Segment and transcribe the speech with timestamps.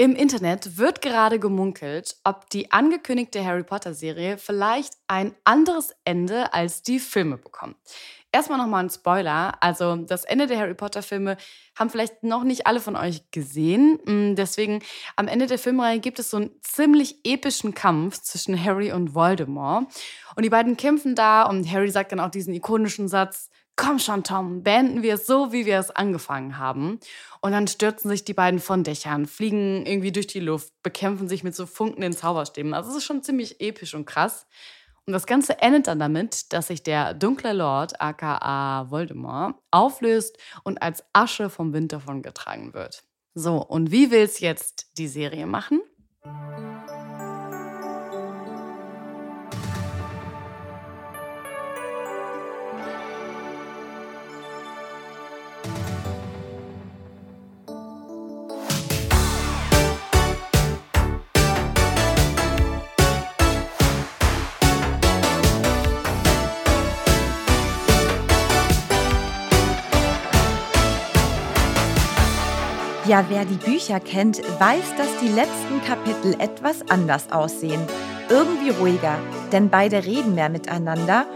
[0.00, 6.80] Im Internet wird gerade gemunkelt, ob die angekündigte Harry Potter-Serie vielleicht ein anderes Ende als
[6.80, 7.76] die Filme bekommt.
[8.32, 9.62] Erstmal nochmal ein Spoiler.
[9.62, 11.36] Also, das Ende der Harry Potter-Filme
[11.78, 13.98] haben vielleicht noch nicht alle von euch gesehen.
[14.06, 14.82] Mm, Deswegen,
[15.16, 19.84] am Ende der Filmreihe gibt es so einen ziemlich epischen Kampf zwischen Harry und Voldemort.
[20.34, 23.50] Und die beiden kämpfen da und Harry sagt dann auch diesen ikonischen Satz:
[23.82, 27.00] Komm schon, Tom, beenden wir es so, wie wir es angefangen haben.
[27.40, 31.44] Und dann stürzen sich die beiden von Dächern, fliegen irgendwie durch die Luft, bekämpfen sich
[31.44, 32.74] mit so funkenden Zauberstäben.
[32.74, 34.46] Also es ist schon ziemlich episch und krass.
[35.06, 40.82] Und das Ganze endet dann damit, dass sich der dunkle Lord, aka Voldemort, auflöst und
[40.82, 43.02] als Asche vom Wind davon getragen wird.
[43.32, 45.80] So, und wie will es jetzt die Serie machen?
[73.10, 77.84] Ja, wer die Bücher kennt, weiß, dass die letzten Kapitel etwas anders aussehen.
[78.28, 79.18] Irgendwie ruhiger,
[79.50, 81.26] denn beide reden mehr miteinander.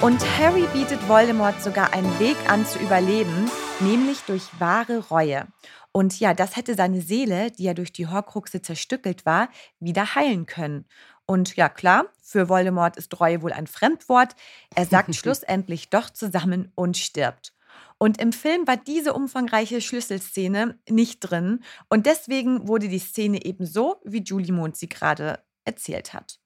[0.00, 3.50] Und Harry bietet Voldemort sogar einen Weg an zu überleben,
[3.80, 5.48] nämlich durch wahre Reue.
[5.90, 9.48] Und ja, das hätte seine Seele, die ja durch die Horcruxe zerstückelt war,
[9.80, 10.84] wieder heilen können.
[11.26, 14.36] Und ja, klar, für Voldemort ist Reue wohl ein Fremdwort.
[14.76, 17.54] Er sagt schlussendlich doch zusammen und stirbt.
[17.98, 21.60] Und im Film war diese umfangreiche Schlüsselszene nicht drin.
[21.88, 26.38] Und deswegen wurde die Szene eben so, wie Julie Mond sie gerade erzählt hat.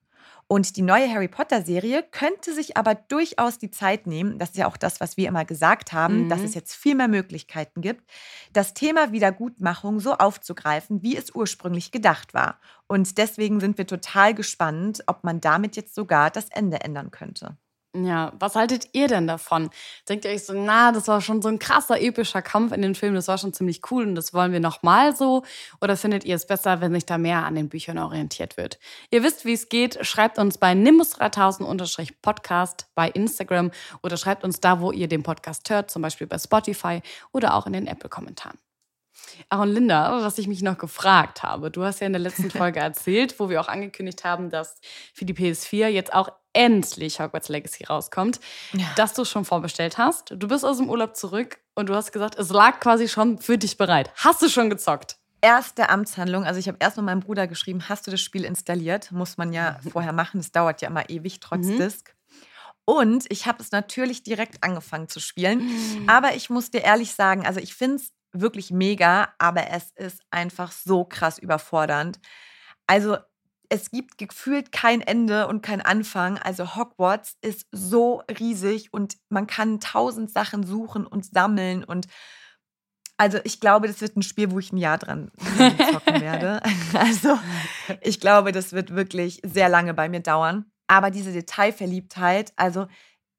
[0.50, 4.66] Und die neue Harry Potter-Serie könnte sich aber durchaus die Zeit nehmen, das ist ja
[4.66, 6.28] auch das, was wir immer gesagt haben, Mhm.
[6.31, 8.10] dass es jetzt viel mehr Möglichkeiten gibt,
[8.54, 12.60] das Thema Wiedergutmachung so aufzugreifen, wie es ursprünglich gedacht war.
[12.86, 17.59] Und deswegen sind wir total gespannt, ob man damit jetzt sogar das Ende ändern könnte.
[17.97, 19.71] Ja, was haltet ihr denn davon?
[20.09, 22.94] Denkt ihr euch so, na, das war schon so ein krasser, epischer Kampf in den
[22.94, 25.43] Filmen, das war schon ziemlich cool und das wollen wir nochmal so?
[25.81, 28.78] Oder findet ihr es besser, wenn sich da mehr an den Büchern orientiert wird?
[29.10, 30.04] Ihr wisst, wie es geht.
[30.04, 33.71] Schreibt uns bei nimbus3000-podcast bei Instagram
[34.03, 37.00] oder schreibt uns da, wo ihr den Podcast hört, zum Beispiel bei Spotify
[37.32, 38.59] oder auch in den Apple-Kommentaren.
[39.48, 42.50] Ach und Linda, was ich mich noch gefragt habe, du hast ja in der letzten
[42.50, 44.81] Folge erzählt, wo wir auch angekündigt haben, dass
[45.15, 48.41] für die PS4 jetzt auch endlich Hogwarts Legacy rauskommt,
[48.96, 50.34] dass du es schon vorbestellt hast.
[50.36, 53.56] Du bist aus dem Urlaub zurück und du hast gesagt, es lag quasi schon für
[53.58, 54.10] dich bereit.
[54.16, 55.16] Hast du schon gezockt?
[55.41, 59.12] Erste Amtshandlung, also ich habe erst mal meinem Bruder geschrieben, hast du das Spiel installiert?
[59.12, 61.78] Muss man ja vorher machen, das dauert ja immer ewig, trotz Mhm.
[61.78, 62.14] Disk.
[62.84, 65.70] Und ich habe es natürlich direkt angefangen zu spielen.
[66.08, 70.22] Aber ich muss dir ehrlich sagen, also ich finde es wirklich mega, aber es ist
[70.30, 72.18] einfach so krass überfordernd.
[72.86, 73.18] Also
[73.68, 76.38] es gibt gefühlt kein Ende und kein Anfang.
[76.38, 82.06] Also Hogwarts ist so riesig und man kann tausend Sachen suchen und sammeln und
[83.20, 85.32] also ich glaube, das wird ein Spiel, wo ich ein Jahr dran
[85.92, 86.62] zocken werde.
[86.94, 87.38] Also
[88.00, 90.71] ich glaube, das wird wirklich sehr lange bei mir dauern.
[90.86, 92.86] Aber diese Detailverliebtheit, also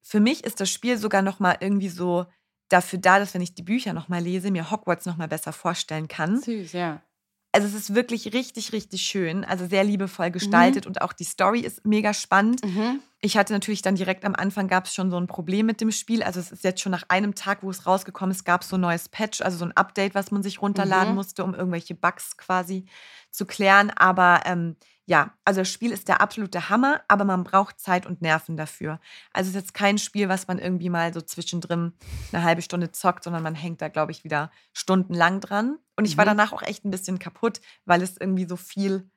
[0.01, 2.25] für mich ist das Spiel sogar noch mal irgendwie so
[2.67, 5.53] dafür da, dass wenn ich die Bücher noch mal lese, mir Hogwarts noch mal besser
[5.53, 6.41] vorstellen kann.
[6.41, 7.01] Süß, ja.
[7.51, 11.61] Also es ist wirklich richtig, richtig schön, also sehr liebevoll gestaltet und auch die Story
[11.61, 12.61] ist mega spannend.
[12.63, 13.01] Mhm.
[13.21, 15.91] Ich hatte natürlich dann direkt am Anfang gab es schon so ein Problem mit dem
[15.91, 16.23] Spiel.
[16.23, 18.77] Also es ist jetzt schon nach einem Tag, wo es rausgekommen ist, gab es so
[18.77, 21.15] ein neues Patch, also so ein Update, was man sich runterladen Mhm.
[21.15, 22.85] musste, um irgendwelche Bugs quasi
[23.31, 23.89] zu klären.
[23.89, 24.77] Aber ähm,
[25.09, 28.99] ja, also das Spiel ist der absolute Hammer, aber man braucht Zeit und Nerven dafür.
[29.33, 31.93] Also es ist jetzt kein Spiel, was man irgendwie mal so zwischendrin
[32.31, 35.79] eine halbe Stunde zockt, sondern man hängt da, glaube ich, wieder stundenlang dran.
[35.95, 36.29] Und ich war Mhm.
[36.37, 39.09] danach auch echt ein bisschen kaputt, weil es irgendwie so viel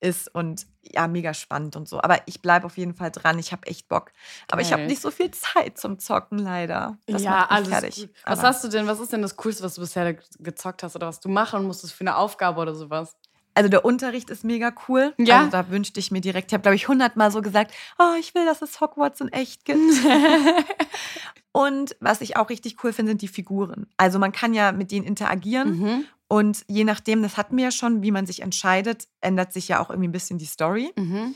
[0.00, 2.00] ist und ja, mega spannend und so.
[2.00, 3.38] Aber ich bleibe auf jeden Fall dran.
[3.40, 4.12] Ich habe echt Bock.
[4.50, 4.88] Aber ich habe Geil.
[4.90, 6.98] nicht so viel Zeit zum Zocken, leider.
[7.06, 8.08] Das ja, alles fertig.
[8.24, 10.94] Was hast du denn, was ist denn das Coolste, was du bisher ge- gezockt hast
[10.94, 13.16] oder was du machen musstest für eine Aufgabe oder sowas?
[13.54, 15.14] Also der Unterricht ist mega cool.
[15.18, 15.38] Ja?
[15.38, 18.34] Also da wünschte ich mir direkt, ich habe glaube ich hundertmal so gesagt, oh, ich
[18.34, 19.80] will, dass es Hogwarts in echt gibt.
[21.52, 23.86] und was ich auch richtig cool finde, sind die Figuren.
[23.96, 26.04] Also man kann ja mit denen interagieren Mhm.
[26.28, 29.80] und je nachdem, das hatten wir ja schon, wie man sich entscheidet, ändert sich ja
[29.80, 30.90] auch irgendwie ein bisschen die Story.
[30.96, 31.34] Mhm.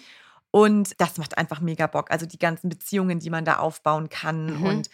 [0.50, 2.10] Und das macht einfach mega Bock.
[2.10, 4.66] Also die ganzen Beziehungen, die man da aufbauen kann Mhm.
[4.66, 4.90] und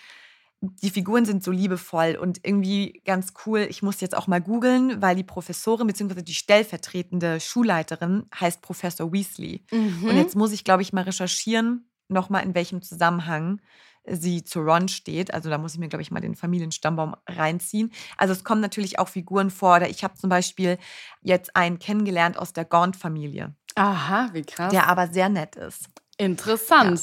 [0.83, 3.67] die Figuren sind so liebevoll und irgendwie ganz cool.
[3.69, 6.23] Ich muss jetzt auch mal googeln, weil die Professorin bzw.
[6.23, 9.65] die stellvertretende Schulleiterin heißt Professor Weasley.
[9.71, 10.09] Mhm.
[10.09, 13.61] Und jetzt muss ich, glaube ich, mal recherchieren, nochmal in welchem Zusammenhang
[14.07, 15.33] sie zu Ron steht.
[15.33, 17.93] Also da muss ich mir, glaube ich, mal den Familienstammbaum reinziehen.
[18.17, 19.77] Also es kommen natürlich auch Figuren vor.
[19.77, 20.79] Oder ich habe zum Beispiel
[21.23, 24.71] jetzt einen kennengelernt aus der Gaunt-Familie, Aha, wie krass.
[24.71, 25.89] der aber sehr nett ist.
[26.19, 27.01] Interessant.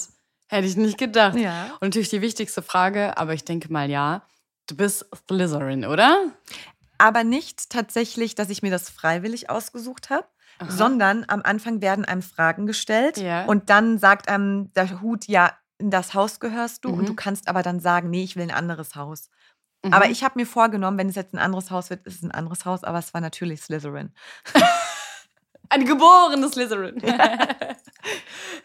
[0.52, 1.38] Hätte ich nicht gedacht.
[1.38, 1.66] Ja.
[1.80, 4.24] Und natürlich die wichtigste Frage, aber ich denke mal ja.
[4.68, 6.26] Du bist Slytherin, oder?
[6.98, 10.26] Aber nicht tatsächlich, dass ich mir das freiwillig ausgesucht habe,
[10.68, 13.46] sondern am Anfang werden einem Fragen gestellt Ja.
[13.46, 17.00] und dann sagt einem der Hut, ja, in das Haus gehörst du Mhm.
[17.00, 19.30] und du kannst aber dann sagen, nee, ich will ein anderes Haus.
[19.84, 19.94] Mhm.
[19.94, 22.30] Aber ich habe mir vorgenommen, wenn es jetzt ein anderes Haus wird, ist es ein
[22.32, 24.14] anderes Haus, aber es war natürlich Slytherin.
[25.72, 27.02] Ein geborenes Slytherin.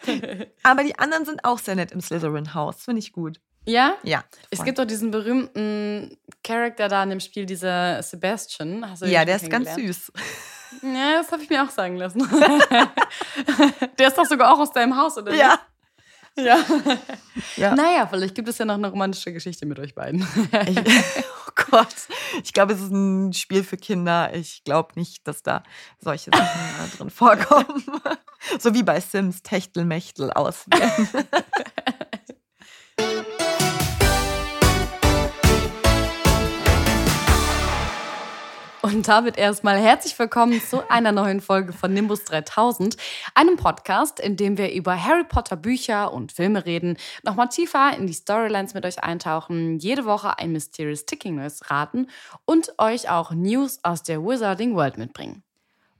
[0.65, 3.41] Aber die anderen sind auch sehr nett im Slytherin-Haus, finde ich gut.
[3.65, 3.95] ja?
[4.03, 4.25] Ja.
[4.51, 4.67] Es voll.
[4.67, 8.91] gibt doch diesen berühmten Charakter da in dem Spiel, dieser Sebastian.
[8.91, 10.13] Hast du ja, der ist ganz süß.
[10.83, 12.29] Ja, das habe ich mir auch sagen lassen.
[13.99, 15.33] der ist doch sogar auch aus deinem Haus, oder?
[15.33, 15.61] Ja.
[16.37, 16.65] Ja.
[17.57, 17.75] Ja.
[17.75, 20.27] Naja, vielleicht gibt es ja noch eine romantische Geschichte mit euch beiden.
[20.67, 20.79] Ich,
[21.49, 21.95] oh Gott.
[22.43, 24.35] Ich glaube, es ist ein Spiel für Kinder.
[24.35, 25.63] Ich glaube nicht, dass da
[25.99, 27.85] solche Sachen drin vorkommen.
[28.59, 31.09] So wie bei Sims Techtelmechtel auswählen.
[38.87, 42.97] Und damit erstmal herzlich willkommen zu einer neuen Folge von Nimbus 3000,
[43.35, 48.07] einem Podcast, in dem wir über Harry Potter Bücher und Filme reden, nochmal tiefer in
[48.07, 52.07] die Storylines mit euch eintauchen, jede Woche ein Mysterious Ticking News raten
[52.45, 55.43] und euch auch News aus der Wizarding World mitbringen.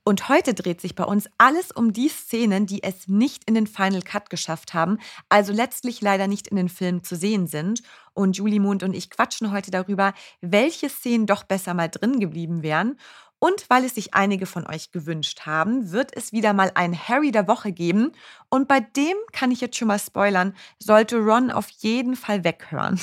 [0.09, 3.67] Und heute dreht sich bei uns alles um die Szenen, die es nicht in den
[3.67, 4.99] Final Cut geschafft haben,
[5.29, 7.83] also letztlich leider nicht in den Filmen zu sehen sind.
[8.15, 12.63] Und Julie Mond und ich quatschen heute darüber, welche Szenen doch besser mal drin geblieben
[12.63, 13.01] wären.
[13.47, 17.31] Und weil es sich einige von euch gewünscht haben, wird es wieder mal ein Harry
[17.31, 18.11] der Woche geben.
[18.49, 23.01] Und bei dem kann ich jetzt schon mal spoilern, sollte Ron auf jeden Fall weghören.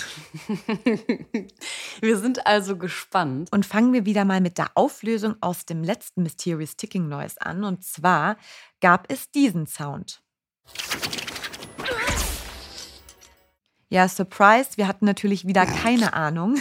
[2.01, 3.53] Wir sind also gespannt.
[3.53, 7.63] Und fangen wir wieder mal mit der Auflösung aus dem letzten Mysterious Ticking Noise an.
[7.63, 8.35] Und zwar
[8.81, 10.21] gab es diesen Sound.
[13.87, 16.57] Ja, Surprise, wir hatten natürlich wieder keine Ahnung.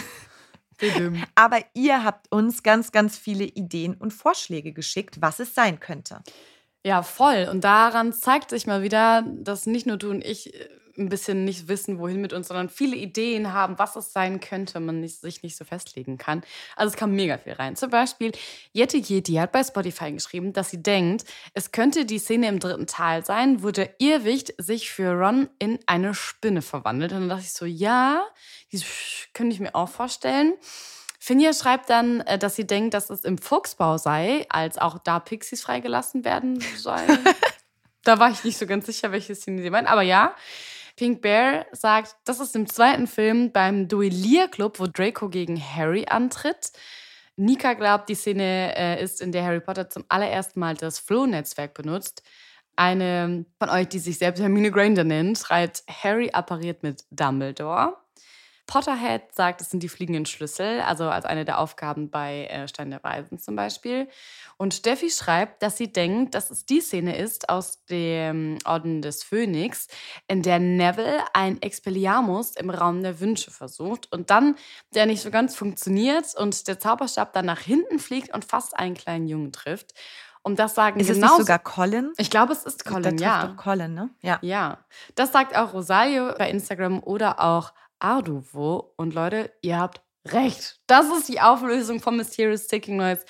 [1.35, 6.21] Aber ihr habt uns ganz, ganz viele Ideen und Vorschläge geschickt, was es sein könnte.
[6.85, 7.47] Ja, voll.
[7.49, 11.43] Und daran zeigt sich mal wieder, dass nicht nur du und ich äh, ein bisschen
[11.45, 15.19] nicht wissen, wohin mit uns, sondern viele Ideen haben, was es sein könnte, man nicht,
[15.19, 16.43] sich nicht so festlegen kann.
[16.75, 17.75] Also es kam mega viel rein.
[17.75, 18.31] Zum Beispiel,
[18.71, 22.87] Jette Yeti hat bei Spotify geschrieben, dass sie denkt, es könnte die Szene im dritten
[22.87, 27.11] Teil sein, wo der Irrwicht sich für Ron in eine Spinne verwandelt.
[27.11, 28.25] Und dann dachte ich so, ja,
[28.71, 28.83] das
[29.33, 30.53] könnte ich mir auch vorstellen.
[31.19, 35.19] Finja schreibt dann, äh, dass sie denkt, dass es im Fuchsbau sei, als auch da
[35.19, 37.17] Pixies freigelassen werden sollen.
[38.03, 39.87] da war ich nicht so ganz sicher, welche Szene sie meint.
[39.87, 40.35] Aber ja,
[40.95, 46.71] Pink Bear sagt, das ist im zweiten Film beim Duellierclub, wo Draco gegen Harry antritt.
[47.35, 51.73] Nika glaubt, die Szene äh, ist, in der Harry Potter zum allerersten Mal das Flow-Netzwerk
[51.73, 52.21] benutzt.
[52.75, 57.97] Eine von euch, die sich selbst Hermine Granger nennt, schreibt, Harry appariert mit Dumbledore.
[58.65, 62.91] Potterhead sagt, es sind die fliegenden Schlüssel, also als eine der Aufgaben bei äh, Stein
[62.91, 64.07] der Weisen zum Beispiel.
[64.57, 69.23] Und Steffi schreibt, dass sie denkt, dass es die Szene ist aus dem Orden des
[69.23, 69.87] Phönix,
[70.27, 74.55] in der Neville ein Expelliarmus im Raum der Wünsche versucht und dann
[74.93, 78.95] der nicht so ganz funktioniert und der Zauberstab dann nach hinten fliegt und fast einen
[78.95, 79.93] kleinen Jungen trifft.
[80.43, 81.27] Und das sagen Ist es genau.
[81.27, 82.11] nicht sogar Colin?
[82.17, 83.47] ich glaube, es ist Colin, trifft ja.
[83.47, 84.09] doch Colin, ne?
[84.21, 84.39] Ja.
[84.41, 84.79] Ja,
[85.15, 87.71] das sagt auch Rosario bei Instagram oder auch
[88.03, 88.93] Arduvo.
[88.97, 90.79] Und Leute, ihr habt recht.
[90.87, 93.25] Das ist die Auflösung von Mysterious Ticking Noise.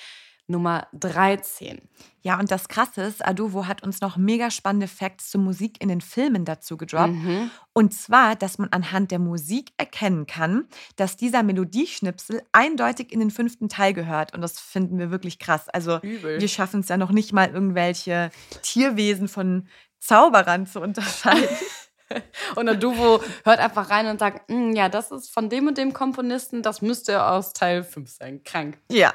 [0.46, 1.88] Nummer 13.
[2.22, 5.88] Ja, und das Krasse ist, Aduvo hat uns noch mega spannende Facts zur Musik in
[5.88, 7.14] den Filmen dazu gedroppt.
[7.14, 7.50] Mhm.
[7.72, 13.32] Und zwar, dass man anhand der Musik erkennen kann, dass dieser Melodieschnipsel eindeutig in den
[13.32, 14.34] fünften Teil gehört.
[14.34, 15.70] Und das finden wir wirklich krass.
[15.70, 16.42] Also Übel.
[16.42, 18.30] wir schaffen es ja noch nicht mal, irgendwelche
[18.64, 19.68] Tierwesen von
[20.00, 21.48] Zauberern zu unterscheiden.
[22.56, 25.78] Und der Duvo hört einfach rein und sagt, "Mm, ja, das ist von dem und
[25.78, 28.44] dem Komponisten, das müsste aus Teil 5 sein.
[28.44, 28.78] Krank.
[28.92, 29.14] Ja,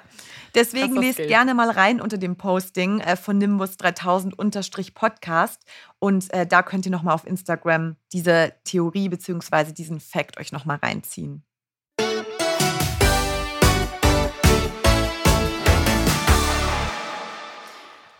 [0.55, 1.27] deswegen Krasser lest Skill.
[1.29, 4.35] gerne mal rein unter dem Posting äh, von Nimbus 3000
[4.95, 5.63] Podcast
[5.99, 9.73] und äh, da könnt ihr nochmal auf Instagram diese Theorie bzw.
[9.73, 11.45] diesen Fact euch nochmal reinziehen.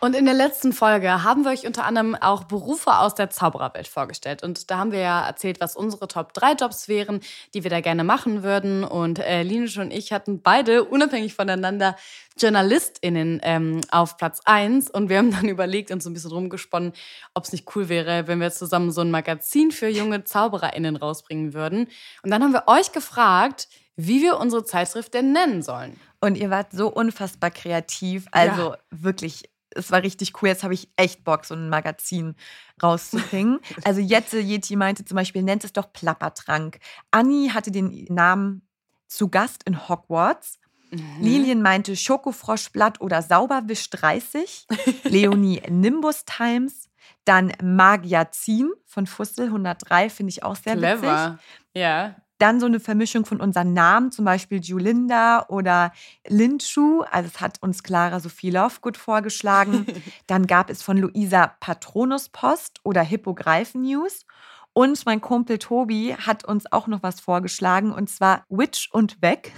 [0.09, 3.87] Und in der letzten Folge haben wir euch unter anderem auch Berufe aus der Zaubererwelt
[3.87, 4.41] vorgestellt.
[4.41, 7.19] Und da haben wir ja erzählt, was unsere Top 3 Jobs wären,
[7.53, 8.83] die wir da gerne machen würden.
[8.83, 11.95] Und äh, Linus und ich hatten beide unabhängig voneinander
[12.39, 14.89] JournalistInnen ähm, auf Platz 1.
[14.89, 16.93] Und wir haben dann überlegt und so ein bisschen rumgesponnen,
[17.35, 21.53] ob es nicht cool wäre, wenn wir zusammen so ein Magazin für junge ZaubererInnen rausbringen
[21.53, 21.87] würden.
[22.23, 25.99] Und dann haben wir euch gefragt, wie wir unsere Zeitschrift denn nennen sollen.
[26.19, 28.25] Und ihr wart so unfassbar kreativ.
[28.31, 29.43] Also wirklich,
[29.75, 30.49] es war richtig cool.
[30.49, 32.35] Jetzt habe ich echt Bock, so ein Magazin
[32.81, 33.59] rauszubringen.
[33.83, 36.79] also Jette Yeti meinte zum Beispiel, nennt es doch Plappertrank.
[37.11, 38.67] Anni hatte den Namen
[39.07, 40.59] zu Gast in Hogwarts.
[41.19, 44.67] Lilien meinte Schokofroschblatt oder Sauberwisch 30.
[45.03, 46.89] Leonie Nimbus Times.
[47.25, 50.99] Dann Magiazin von Fussel 103, finde ich auch sehr witzig.
[50.99, 51.39] Clever.
[51.75, 52.15] Ja.
[52.39, 55.91] Dann so eine Vermischung von unseren Namen, zum Beispiel Julinda oder
[56.27, 57.03] Lindschuh.
[57.11, 59.85] Also es hat uns Clara Sophie Lovegood vorgeschlagen.
[60.27, 64.25] Dann gab es von Luisa Patronuspost oder Hippogreifen News.
[64.73, 69.53] Und mein Kumpel Tobi hat uns auch noch was vorgeschlagen, und zwar Witch und Weg.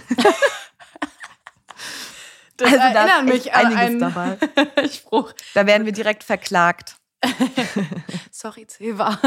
[2.56, 4.88] Das Also erinnert mich an einiges einen dabei.
[4.88, 5.32] Spruch.
[5.54, 6.96] Da werden wir direkt verklagt.
[8.30, 9.18] Sorry, Zeva.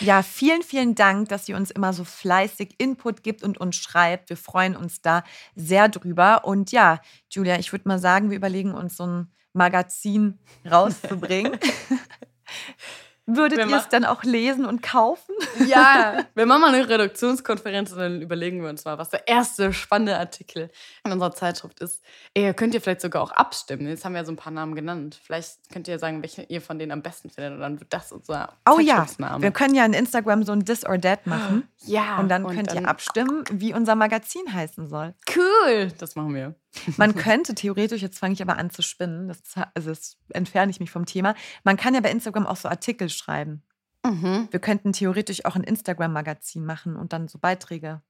[0.00, 4.28] Ja, vielen, vielen Dank, dass ihr uns immer so fleißig Input gibt und uns schreibt.
[4.28, 5.22] Wir freuen uns da
[5.54, 6.44] sehr drüber.
[6.44, 10.38] Und ja, Julia, ich würde mal sagen, wir überlegen uns so ein Magazin
[10.70, 11.58] rauszubringen.
[13.26, 15.34] Würdet ihr es dann auch lesen und kaufen?
[15.66, 19.72] Ja, wir machen mal eine Redaktionskonferenz und dann überlegen wir uns mal, was der erste
[19.72, 20.70] spannende Artikel
[21.04, 22.04] in unserer Zeitschrift ist.
[22.34, 23.88] Ey, könnt ihr vielleicht sogar auch abstimmen.
[23.88, 25.18] Jetzt haben wir ja so ein paar Namen genannt.
[25.24, 28.12] Vielleicht könnt ihr sagen, welchen ihr von denen am besten findet und dann wird das
[28.12, 29.06] unser Oh ja,
[29.38, 31.68] wir können ja in Instagram so ein This or That machen.
[31.84, 35.14] ja, Und dann könnt ihr abstimmen, wie unser Magazin heißen soll.
[35.34, 36.54] Cool, das machen wir.
[36.96, 39.42] Man könnte theoretisch, jetzt fange ich aber an zu spinnen, das,
[39.74, 41.34] also das entferne ich mich vom Thema.
[41.64, 43.62] Man kann ja bei Instagram auch so Artikel schreiben.
[44.04, 44.48] Mhm.
[44.50, 48.02] Wir könnten theoretisch auch ein Instagram-Magazin machen und dann so Beiträge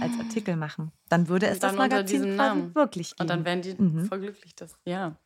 [0.00, 0.90] als Artikel machen.
[1.08, 2.74] Dann würde es dann das Magazin quasi Namen.
[2.74, 3.20] wirklich geben.
[3.22, 4.06] Und dann wären die Mhm.
[4.06, 4.54] voll glücklich.
[4.56, 5.16] Das, ja.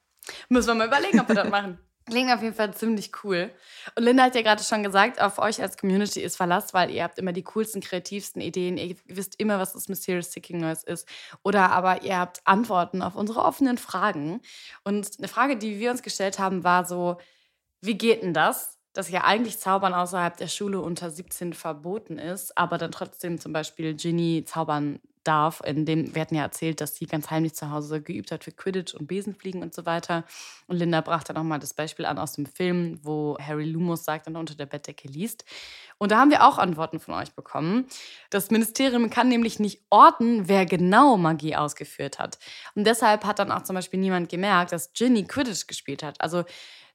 [0.48, 1.78] Müssen wir mal überlegen, ob wir das machen.
[2.06, 3.52] Klingt auf jeden Fall ziemlich cool.
[3.94, 7.04] Und Linda hat ja gerade schon gesagt, auf euch als Community ist Verlass, weil ihr
[7.04, 8.78] habt immer die coolsten, kreativsten Ideen.
[8.78, 11.06] Ihr wisst immer, was das Mysterious Seeking Noise ist.
[11.44, 14.40] Oder aber ihr habt Antworten auf unsere offenen Fragen.
[14.82, 17.18] Und eine Frage, die wir uns gestellt haben, war so,
[17.80, 18.78] wie geht denn das?
[18.92, 23.52] Dass ja eigentlich Zaubern außerhalb der Schule unter 17 verboten ist, aber dann trotzdem zum
[23.52, 25.60] Beispiel Ginny zaubern darf.
[25.64, 28.52] In dem, wir hatten ja erzählt, dass sie ganz heimlich zu Hause geübt hat für
[28.52, 30.24] Quidditch und Besenfliegen und so weiter.
[30.66, 34.26] Und Linda brachte dann nochmal das Beispiel an aus dem Film, wo Harry Lumos sagt
[34.26, 35.44] und unter der Bettdecke liest.
[35.98, 37.86] Und da haben wir auch Antworten von euch bekommen.
[38.30, 42.38] Das Ministerium kann nämlich nicht orten, wer genau Magie ausgeführt hat.
[42.74, 46.20] Und deshalb hat dann auch zum Beispiel niemand gemerkt, dass Ginny Quidditch gespielt hat.
[46.20, 46.44] Also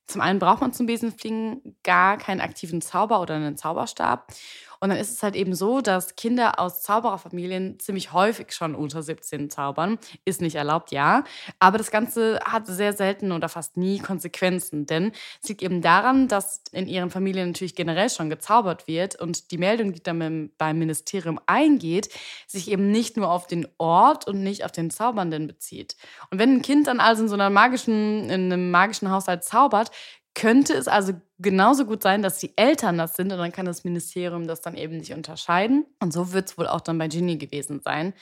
[0.08, 4.32] zum einen braucht man zum Besenfliegen gar keinen aktiven Zauber oder einen Zauberstab.
[4.80, 9.02] Und dann ist es halt eben so, dass Kinder aus Zaubererfamilien ziemlich häufig schon unter
[9.04, 9.98] 17 zaubern.
[10.26, 11.24] Ist nicht erlaubt, ja.
[11.60, 14.86] Aber das Ganze hat sehr selten oder fast nie Konsequenzen.
[14.86, 19.52] Denn es liegt eben daran, dass in ihren Familien natürlich generell schon gezaubert wird und
[19.52, 22.10] die Meldung, die dann beim- Ministerium eingeht,
[22.48, 25.96] sich eben nicht nur auf den Ort und nicht auf den Zaubernden bezieht.
[26.30, 29.92] Und wenn ein Kind dann also in so einer magischen, in einem magischen Haushalt zaubert,
[30.36, 33.84] könnte es also genauso gut sein, dass die Eltern das sind und dann kann das
[33.84, 35.86] Ministerium das dann eben nicht unterscheiden.
[36.00, 38.14] Und so wird es wohl auch dann bei Ginny gewesen sein.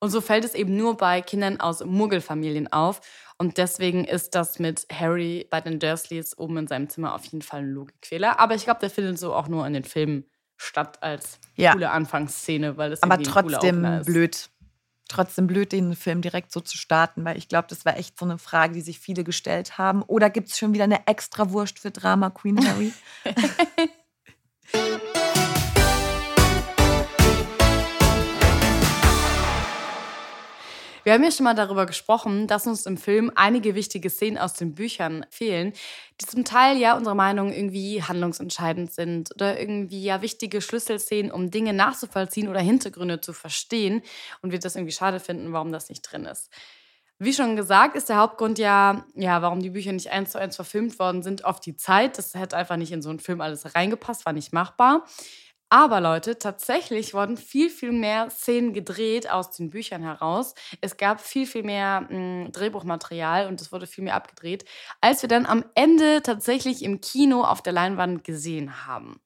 [0.00, 3.00] Und so fällt es eben nur bei Kindern aus Muggelfamilien auf.
[3.38, 7.42] Und deswegen ist das mit Harry bei den Dursleys oben in seinem Zimmer auf jeden
[7.42, 8.40] Fall ein Logikfehler.
[8.40, 10.24] Aber ich glaube, der findet so auch nur in den Filmen
[10.56, 11.72] statt als Ja.
[11.72, 14.50] coole Anfangsszene, weil es Aber trotzdem blöd.
[15.08, 18.24] Trotzdem blöd, den Film direkt so zu starten, weil ich glaube, das war echt so
[18.24, 20.02] eine Frage, die sich viele gestellt haben.
[20.02, 22.92] Oder gibt es schon wieder eine extra Wurst für Drama Queen Harry?
[31.08, 34.52] Wir haben ja schon mal darüber gesprochen, dass uns im Film einige wichtige Szenen aus
[34.52, 35.72] den Büchern fehlen,
[36.20, 41.50] die zum Teil ja unserer Meinung irgendwie handlungsentscheidend sind oder irgendwie ja wichtige Schlüsselszenen, um
[41.50, 44.02] Dinge nachzuvollziehen oder Hintergründe zu verstehen
[44.42, 46.50] und wir das irgendwie schade finden, warum das nicht drin ist.
[47.18, 50.56] Wie schon gesagt, ist der Hauptgrund ja, ja, warum die Bücher nicht eins zu eins
[50.56, 52.18] verfilmt worden sind, oft die Zeit.
[52.18, 55.06] Das hätte einfach nicht in so einen Film alles reingepasst, war nicht machbar.
[55.70, 60.54] Aber Leute, tatsächlich wurden viel, viel mehr Szenen gedreht aus den Büchern heraus.
[60.80, 62.08] Es gab viel, viel mehr mh,
[62.46, 64.64] hm, Drehbuchmaterial und es wurde viel mehr abgedreht,
[65.02, 69.20] als wir dann am Ende tatsächlich im Kino auf der Leinwand gesehen haben.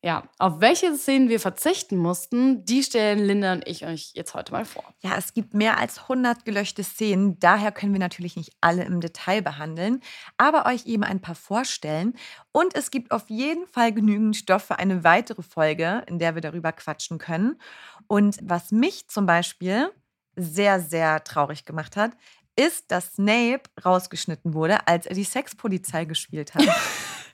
[0.00, 4.52] Ja, auf welche Szenen wir verzichten mussten, die stellen Linda und ich euch jetzt heute
[4.52, 4.84] mal vor.
[5.00, 9.00] Ja, es gibt mehr als 100 gelöschte Szenen, daher können wir natürlich nicht alle im
[9.00, 10.00] Detail behandeln,
[10.36, 12.14] aber euch eben ein paar vorstellen.
[12.52, 16.42] Und es gibt auf jeden Fall genügend Stoff für eine weitere Folge, in der wir
[16.42, 17.60] darüber quatschen können.
[18.06, 19.90] Und was mich zum Beispiel
[20.36, 22.12] sehr, sehr traurig gemacht hat,
[22.54, 26.62] ist, dass Snape rausgeschnitten wurde, als er die Sexpolizei gespielt hat.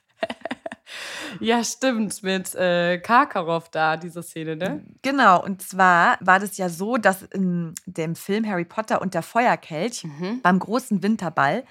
[1.39, 4.83] Ja, stimmt, mit äh, Karkaroff da, diese Szene, ne?
[5.01, 9.23] Genau, und zwar war das ja so, dass in dem Film Harry Potter und der
[9.23, 10.41] Feuerkelch mhm.
[10.41, 11.63] beim großen Winterball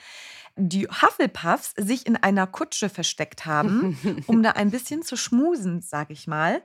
[0.56, 6.10] die Hufflepuffs sich in einer Kutsche versteckt haben, um da ein bisschen zu schmusen, sag
[6.10, 6.62] ich mal.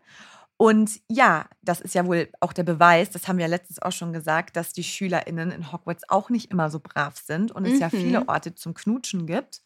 [0.62, 3.94] Und ja, das ist ja wohl auch der Beweis, das haben wir ja letztens auch
[3.94, 7.76] schon gesagt, dass die SchülerInnen in Hogwarts auch nicht immer so brav sind und es
[7.76, 7.80] mhm.
[7.80, 9.62] ja viele Orte zum Knutschen gibt.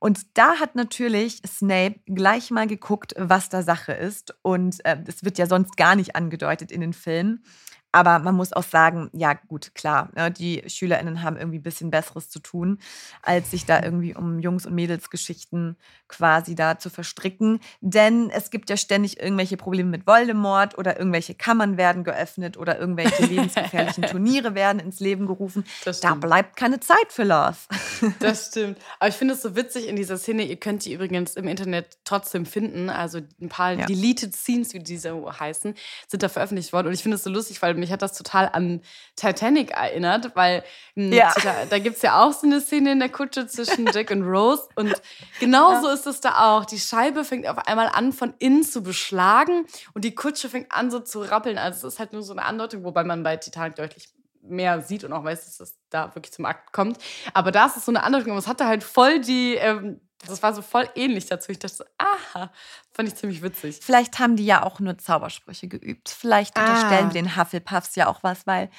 [0.00, 4.34] Und da hat natürlich Snape gleich mal geguckt, was da Sache ist.
[4.42, 7.42] Und äh, es wird ja sonst gar nicht angedeutet in den Filmen.
[7.90, 11.90] Aber man muss auch sagen, ja gut, klar, ne, die SchülerInnen haben irgendwie ein bisschen
[11.90, 12.78] Besseres zu tun,
[13.22, 15.76] als sich da irgendwie um Jungs- und Mädelsgeschichten
[16.06, 17.60] quasi da zu verstricken.
[17.80, 22.78] Denn es gibt ja ständig irgendwelche Probleme mit Voldemort oder irgendwelche Kammern werden geöffnet oder
[22.78, 25.64] irgendwelche lebensgefährlichen Turniere werden ins Leben gerufen.
[26.02, 27.56] Da bleibt keine Zeit für Love.
[28.20, 28.78] Das stimmt.
[28.98, 30.44] Aber ich finde es so witzig in dieser Szene.
[30.44, 32.90] Ihr könnt die übrigens im Internet trotzdem finden.
[32.90, 33.86] Also ein paar ja.
[33.86, 35.74] Deleted Scenes, wie diese heißen,
[36.06, 36.88] sind da veröffentlicht worden.
[36.88, 38.80] Und ich finde es so lustig, weil mich hat das total an
[39.16, 40.64] Titanic erinnert, weil
[40.94, 41.32] hm, ja.
[41.42, 44.22] da, da gibt es ja auch so eine Szene in der Kutsche zwischen Jack und
[44.22, 44.68] Rose.
[44.74, 44.94] Und
[45.40, 45.94] genauso ja.
[45.94, 46.64] ist es da auch.
[46.64, 50.90] Die Scheibe fängt auf einmal an, von innen zu beschlagen und die Kutsche fängt an,
[50.90, 51.58] so zu rappeln.
[51.58, 54.08] Also es ist halt nur so eine Andeutung, wobei man bei Titanic deutlich
[54.42, 56.98] mehr sieht und auch weiß, dass es da wirklich zum Akt kommt.
[57.34, 60.42] Aber da ist es so eine Andeutung, aber es hatte halt voll die, ähm, das
[60.42, 61.52] war so voll ähnlich dazu.
[61.52, 62.50] Ich dachte aha,
[62.92, 63.80] fand ich ziemlich witzig.
[63.82, 66.08] Vielleicht haben die ja auch nur Zaubersprüche geübt.
[66.08, 66.62] Vielleicht ah.
[66.62, 68.70] unterstellen wir den Hufflepuffs ja auch was, weil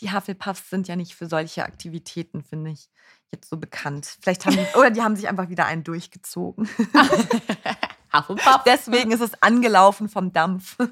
[0.00, 2.88] die Hufflepuffs sind ja nicht für solche Aktivitäten, finde ich,
[3.32, 4.18] jetzt so bekannt.
[4.20, 6.68] Vielleicht haben die, oder die haben sich einfach wieder einen durchgezogen.
[8.12, 8.62] Hufflepuff.
[8.64, 10.76] Deswegen ist es angelaufen vom Dampf.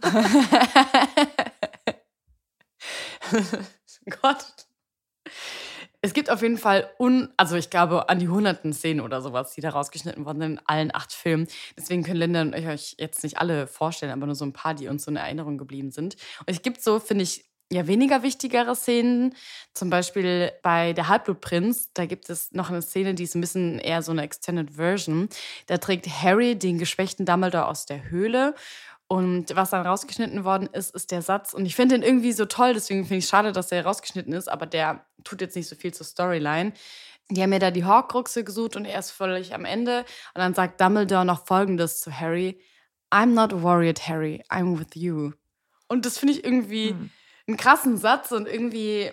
[4.21, 4.45] Gott.
[6.05, 9.53] Es gibt auf jeden Fall, un, also ich glaube, an die hunderten Szenen oder sowas,
[9.55, 11.47] die da rausgeschnitten worden sind in allen acht Filmen.
[11.79, 14.75] Deswegen können Linda und ich euch jetzt nicht alle vorstellen, aber nur so ein paar,
[14.75, 16.17] die uns so in Erinnerung geblieben sind.
[16.41, 19.35] Und es gibt so, finde ich, ja weniger wichtigere Szenen.
[19.75, 23.79] Zum Beispiel bei Der Halbblutprinz, da gibt es noch eine Szene, die ist ein bisschen
[23.79, 25.29] eher so eine Extended Version.
[25.69, 28.55] Da trägt Harry den geschwächten Dumbledore aus der Höhle
[29.13, 31.53] und was dann rausgeschnitten worden ist, ist der Satz.
[31.53, 34.33] Und ich finde den irgendwie so toll, deswegen finde ich es schade, dass der rausgeschnitten
[34.33, 36.73] ist, aber der tut jetzt nicht so viel zur Storyline.
[37.29, 39.99] Die haben mir da die Horcruxe gesucht und er ist völlig am Ende.
[39.99, 42.59] Und dann sagt Dumbledore noch folgendes zu Harry:
[43.11, 45.33] I'm not worried, Harry, I'm with you.
[45.89, 47.11] Und das finde ich irgendwie hm.
[47.49, 49.13] einen krassen Satz und irgendwie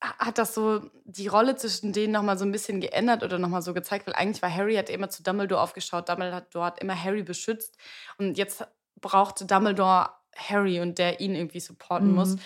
[0.00, 3.74] hat das so die Rolle zwischen denen nochmal so ein bisschen geändert oder nochmal so
[3.74, 7.76] gezeigt, weil eigentlich war Harry hat immer zu Dumbledore aufgeschaut, Dumbledore hat immer Harry beschützt
[8.16, 8.64] und jetzt
[9.02, 12.14] brauchte Dumbledore Harry und der ihn irgendwie supporten mhm.
[12.14, 12.36] muss,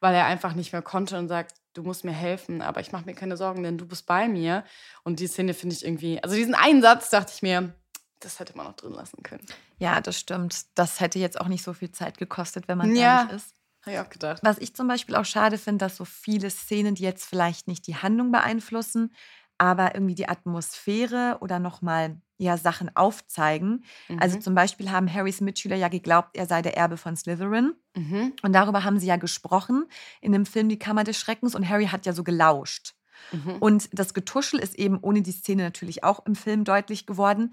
[0.00, 3.04] weil er einfach nicht mehr konnte und sagt, du musst mir helfen, aber ich mache
[3.04, 4.64] mir keine Sorgen, denn du bist bei mir.
[5.04, 7.74] Und die Szene finde ich irgendwie, also diesen einen Satz dachte ich mir,
[8.20, 9.46] das hätte man noch drin lassen können.
[9.78, 10.64] Ja, das stimmt.
[10.74, 13.20] Das hätte jetzt auch nicht so viel Zeit gekostet, wenn man ja.
[13.20, 13.54] ehrlich ist.
[13.82, 14.40] Habe ich auch gedacht.
[14.42, 17.86] Was ich zum Beispiel auch schade finde, dass so viele Szenen, die jetzt vielleicht nicht
[17.86, 19.14] die Handlung beeinflussen,
[19.58, 23.84] aber irgendwie die Atmosphäre oder nochmal ja, Sachen aufzeigen.
[24.08, 24.22] Also mhm.
[24.22, 27.74] Also zum Beispiel haben Harrys Mitschüler ja geglaubt, er sei der Erbe von Slytherin.
[27.96, 28.34] Mhm.
[28.42, 29.86] Und darüber haben sie ja gesprochen
[30.20, 32.94] in dem Film Die Kammer des Schreckens und Harry hat ja so gelauscht.
[33.32, 33.56] Mhm.
[33.60, 37.52] Und das Getuschel ist eben ohne die Szene natürlich auch im Film deutlich geworden.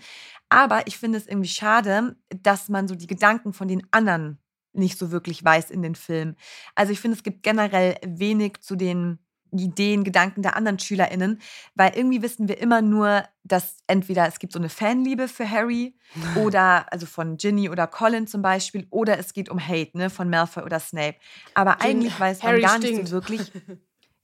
[0.49, 4.39] Aber ich finde es irgendwie schade, dass man so die Gedanken von den anderen
[4.73, 6.35] nicht so wirklich weiß in den Film.
[6.75, 9.19] Also ich finde, es gibt generell wenig zu den
[9.59, 11.41] Ideen, Gedanken der anderen SchülerInnen,
[11.75, 15.95] weil irgendwie wissen wir immer nur, dass entweder es gibt so eine Fanliebe für Harry
[16.35, 20.29] oder, also von Ginny oder Colin zum Beispiel, oder es geht um Hate, ne, von
[20.29, 21.15] Malfoy oder Snape.
[21.53, 22.97] Aber Gin eigentlich weiß man Harry gar stinkt.
[22.97, 23.51] nicht so wirklich.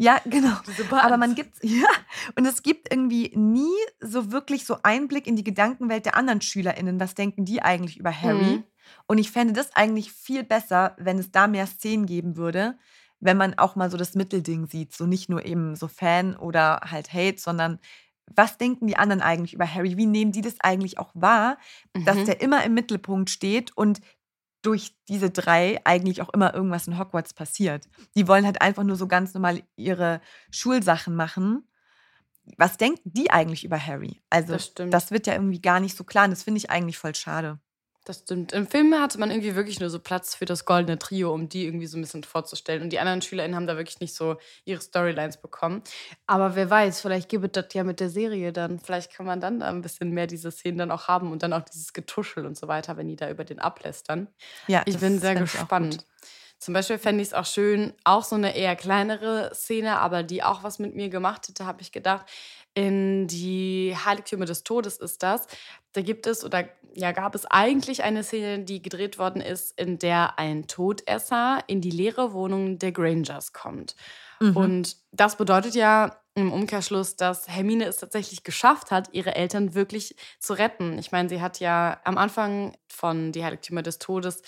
[0.02, 0.56] Ja, genau.
[0.92, 1.90] Aber man gibt, ja,
[2.38, 7.02] und es gibt irgendwie nie so wirklich so Einblick in die Gedankenwelt der anderen SchülerInnen.
[7.02, 8.46] Was denken die eigentlich über Harry?
[8.46, 8.64] Mhm.
[9.08, 12.78] Und ich fände das eigentlich viel besser, wenn es da mehr Szenen geben würde,
[13.20, 14.94] wenn man auch mal so das Mittelding sieht.
[14.96, 17.80] So nicht nur eben so Fan oder halt Hate, sondern
[18.36, 19.98] was denken die anderen eigentlich über Harry?
[19.98, 21.58] Wie nehmen die das eigentlich auch wahr,
[22.06, 22.26] dass Mhm.
[22.26, 24.02] der immer im Mittelpunkt steht und
[24.62, 27.88] durch diese drei eigentlich auch immer irgendwas in Hogwarts passiert.
[28.16, 31.64] Die wollen halt einfach nur so ganz normal ihre Schulsachen machen.
[32.58, 34.22] Was denken die eigentlich über Harry?
[34.30, 36.26] Also, Das das wird ja irgendwie gar nicht so klar.
[36.26, 37.60] Und das finde ich eigentlich voll schade.
[38.10, 38.54] Das stimmt.
[38.54, 41.66] Im Film hatte man irgendwie wirklich nur so Platz für das goldene Trio, um die
[41.66, 42.82] irgendwie so ein bisschen vorzustellen.
[42.82, 45.84] Und die anderen SchülerInnen haben da wirklich nicht so ihre Storylines bekommen.
[46.26, 48.80] Aber wer weiß, vielleicht gibt es das ja mit der Serie dann.
[48.80, 51.54] Vielleicht kann man dann da ein bisschen mehr diese Szenen dann auch haben und dann
[51.54, 54.28] auch dieses Getuschel und so weiter, wenn die da über den ablästern.
[54.66, 56.04] Ja, Ich bin sehr gespannt.
[56.60, 60.44] Zum Beispiel fände ich es auch schön, auch so eine eher kleinere Szene, aber die
[60.44, 62.26] auch was mit mir gemacht hätte, habe ich gedacht.
[62.80, 65.48] In die Heiligtümer des Todes ist das.
[65.92, 66.64] Da gibt es oder
[66.94, 71.82] ja, gab es eigentlich eine Szene, die gedreht worden ist, in der ein Todesser in
[71.82, 73.98] die leere Wohnung der Grangers kommt.
[74.40, 74.56] Mhm.
[74.56, 80.16] Und das bedeutet ja im Umkehrschluss, dass Hermine es tatsächlich geschafft hat, ihre Eltern wirklich
[80.40, 80.98] zu retten.
[81.00, 84.42] Ich meine, sie hat ja am Anfang von Die Heiligtümer des Todes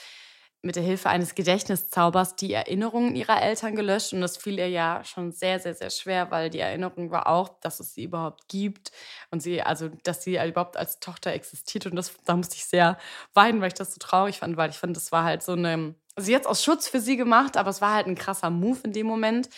[0.63, 4.13] mit der Hilfe eines Gedächtniszaubers die Erinnerungen ihrer Eltern gelöscht.
[4.13, 7.50] Und das fiel ihr ja schon sehr, sehr, sehr schwer, weil die Erinnerung war auch,
[7.62, 8.91] dass es sie überhaupt gibt
[9.32, 11.88] und sie, also, dass sie überhaupt als Tochter existiert.
[11.88, 12.97] Und das, da musste ich sehr
[13.34, 15.95] weinen, weil ich das so traurig fand, weil ich fand, das war halt so eine,
[16.15, 18.80] sie hat es aus Schutz für sie gemacht, aber es war halt ein krasser Move
[18.84, 19.50] in dem Moment.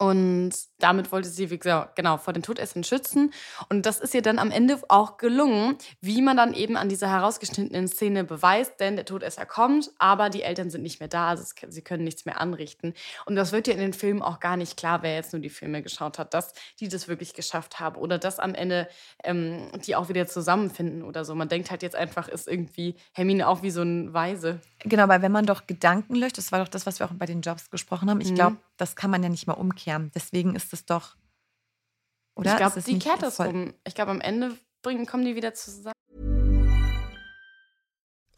[0.00, 3.34] Und damit wollte sie, wie gesagt, genau, vor den Todessern schützen.
[3.68, 7.10] Und das ist ihr dann am Ende auch gelungen, wie man dann eben an dieser
[7.10, 11.44] herausgeschnittenen Szene beweist, denn der Todesser kommt, aber die Eltern sind nicht mehr da, also
[11.68, 12.94] sie können nichts mehr anrichten.
[13.26, 15.50] Und das wird ja in den Filmen auch gar nicht klar, wer jetzt nur die
[15.50, 18.88] Filme geschaut hat, dass die das wirklich geschafft haben oder dass am Ende
[19.22, 21.34] ähm, die auch wieder zusammenfinden oder so.
[21.34, 24.60] Man denkt halt jetzt einfach, ist irgendwie Hermine auch wie so ein Weise.
[24.78, 27.26] Genau, weil wenn man doch Gedanken löscht, das war doch das, was wir auch bei
[27.26, 28.22] den Jobs gesprochen haben.
[28.22, 28.36] Ich Mhm.
[28.80, 30.10] Das kann man ja nicht mal umkehren.
[30.14, 31.16] Deswegen ist es doch.
[32.36, 32.50] Oder?
[32.50, 33.74] ich Ist glaube, die nicht kehrt das voll- um.
[33.86, 35.94] Ich glaube, am Ende bringen, kommen die wieder zusammen.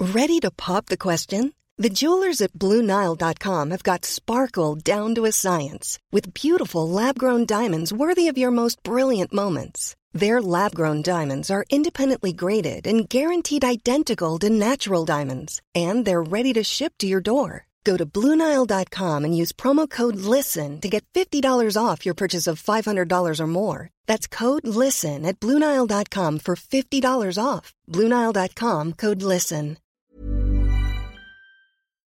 [0.01, 1.53] Ready to pop the question?
[1.79, 7.47] The jewelers at BlueNile.com have got sparkle down to a science with beautiful lab grown
[7.47, 9.95] diamonds worthy of your most brilliant moments.
[10.13, 16.23] Their lab grown diamonds are independently graded and guaranteed identical to natural diamonds, and they're
[16.23, 17.67] ready to ship to your door.
[17.85, 22.63] Go to BlueNile.com and use promo code LISTEN to get $50 off your purchase of
[22.63, 23.91] $500 or more.
[24.07, 27.73] That's code LISTEN at BlueNile.com for $50 off.
[27.89, 29.79] BlueNile.com code LISTEN.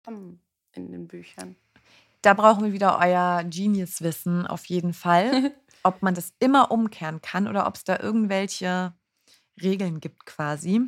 [0.07, 1.55] In den Büchern.
[2.21, 5.53] Da brauchen wir wieder euer Genius-Wissen auf jeden Fall.
[5.85, 8.93] ob man das immer umkehren kann oder ob es da irgendwelche
[9.61, 10.81] Regeln gibt quasi.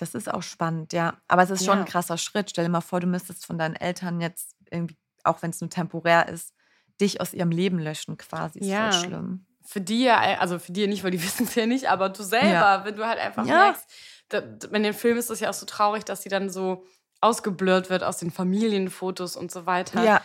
[0.00, 1.14] Das ist auch spannend, ja.
[1.28, 1.84] Aber es ist schon Ja.
[1.84, 2.48] ein krasser Schritt.
[2.50, 5.68] Stell dir mal vor, du müsstest von deinen Eltern jetzt irgendwie, auch wenn es nur
[5.68, 6.54] temporär ist,
[7.00, 8.60] dich aus ihrem Leben löschen quasi.
[8.60, 8.90] Ist Ja.
[8.92, 9.46] voll schlimm.
[9.62, 12.08] Für die ja, also für die ja nicht, weil die wissen es ja nicht, aber
[12.08, 12.84] du selber, Ja.
[12.84, 13.56] wenn du halt einfach Ja.
[13.56, 13.84] merkst,
[14.30, 16.86] da, in dem Film ist es ja auch so traurig, dass sie dann so
[17.20, 20.02] ausgeblurrt wird aus den Familienfotos und so weiter.
[20.02, 20.22] Ja.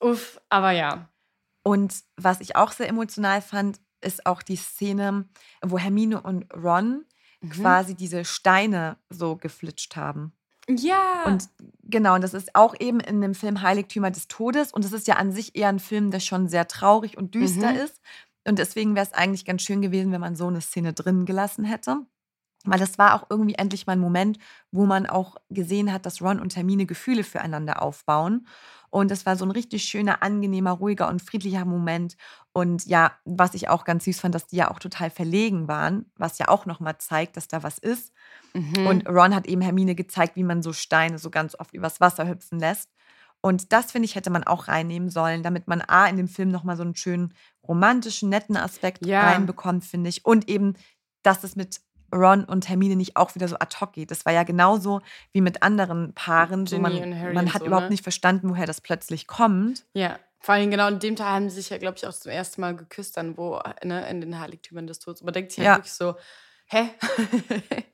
[0.00, 1.08] Uff, aber ja.
[1.62, 5.28] Und was ich auch sehr emotional fand, ist auch die Szene,
[5.62, 7.04] wo Hermine und Ron
[7.42, 7.50] Mhm.
[7.50, 10.32] quasi diese Steine so geflitscht haben.
[10.68, 11.24] Ja.
[11.26, 11.48] Und
[11.82, 14.72] genau, und das ist auch eben in dem Film Heiligtümer des Todes.
[14.72, 17.72] Und das ist ja an sich eher ein Film, der schon sehr traurig und düster
[17.72, 17.78] Mhm.
[17.78, 18.00] ist.
[18.46, 21.64] Und deswegen wäre es eigentlich ganz schön gewesen, wenn man so eine Szene drin gelassen
[21.64, 21.98] hätte.
[22.64, 24.38] Weil das war auch irgendwie endlich mal ein Moment,
[24.70, 28.46] wo man auch gesehen hat, dass Ron und Hermine Gefühle füreinander aufbauen.
[28.92, 32.14] Und das war so ein richtig schöner, angenehmer, ruhiger und friedlicher Moment.
[32.52, 36.12] Und ja, was ich auch ganz süß fand, dass die ja auch total verlegen waren,
[36.16, 38.12] was ja auch nochmal zeigt, dass da was ist.
[38.52, 38.86] Mhm.
[38.86, 42.28] Und Ron hat eben Hermine gezeigt, wie man so Steine so ganz oft übers Wasser
[42.28, 42.90] hüpfen lässt.
[43.40, 46.50] Und das, finde ich, hätte man auch reinnehmen sollen, damit man A, in dem Film
[46.50, 47.32] nochmal so einen schönen
[47.66, 49.22] romantischen, netten Aspekt Ja.
[49.22, 50.26] reinbekommt, finde ich.
[50.26, 50.74] Und eben,
[51.22, 51.80] dass es mit
[52.12, 54.10] Ron und Hermine nicht auch wieder so ad hoc geht.
[54.10, 55.00] Das war ja genauso
[55.32, 56.66] wie mit anderen Paaren.
[56.66, 56.92] So man
[57.32, 57.90] man hat so, überhaupt ne?
[57.92, 59.84] nicht verstanden, woher das plötzlich kommt.
[59.94, 62.32] Ja, vor allem genau in dem Teil haben sie sich ja, glaube ich, auch zum
[62.32, 65.22] ersten Mal geküsst, dann wo, ne, in den Heiligtümern des Todes.
[65.22, 65.70] Man denkt sich Ja.
[65.74, 66.16] halt wirklich so,
[66.66, 66.90] hä?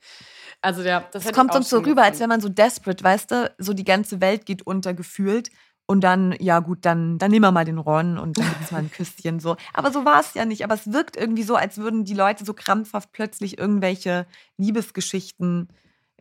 [0.63, 2.21] also ja, das Es hätte kommt uns so rüber, als gefunden.
[2.21, 3.55] wäre man so desperate, weißt du?
[3.59, 5.51] So die ganze Welt geht unter gefühlt.
[5.91, 8.71] Und dann, ja gut, dann, dann nehmen wir mal den Ron und dann gibt es
[8.71, 9.57] mal ein Küsschen so.
[9.73, 10.63] Aber so war es ja nicht.
[10.63, 14.27] Aber es wirkt irgendwie so, als würden die Leute so krampfhaft plötzlich irgendwelche
[14.59, 15.69] Liebesgeschichten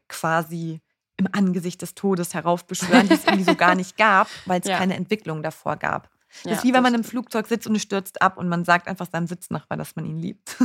[0.07, 0.79] quasi
[1.17, 4.77] im Angesicht des Todes heraufbeschwören, die es irgendwie so gar nicht gab, weil es Ja.
[4.77, 6.09] keine Entwicklung davor gab.
[6.43, 8.87] Das ist wie wenn man im Flugzeug sitzt und es stürzt ab und man sagt
[8.87, 10.55] einfach seinem Sitznachbar, dass man ihn liebt.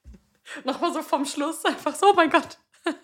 [0.64, 2.58] Nochmal so vom Schluss einfach so, oh mein Gott.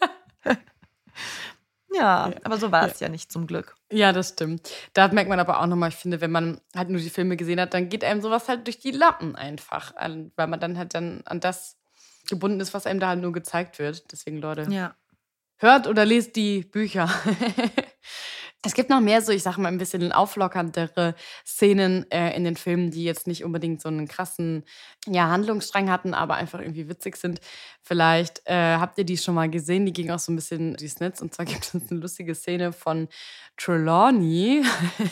[1.96, 3.06] ja, aber so war es ja.
[3.06, 3.74] ja nicht zum Glück.
[3.92, 4.70] Ja, das stimmt.
[4.92, 7.60] Da merkt man aber auch nochmal, ich finde, wenn man halt nur die Filme gesehen
[7.60, 9.94] hat, dann geht einem sowas halt durch die Lappen einfach.
[10.36, 11.76] Weil man dann halt dann an das
[12.28, 14.10] gebunden ist, was einem da halt nur gezeigt wird.
[14.12, 14.94] Deswegen, Leute, ja.
[15.56, 17.08] hört oder lest die Bücher.
[18.64, 21.14] Es gibt noch mehr so, ich sag mal, ein bisschen auflockerndere
[21.46, 24.64] Szenen äh, in den Filmen, die jetzt nicht unbedingt so einen krassen
[25.06, 27.40] ja, Handlungsstrang hatten, aber einfach irgendwie witzig sind.
[27.82, 31.00] Vielleicht äh, habt ihr die schon mal gesehen, die ging auch so ein bisschen durchs
[31.00, 31.20] Netz.
[31.20, 33.08] Und zwar gibt es eine lustige Szene von
[33.58, 34.64] Trelawney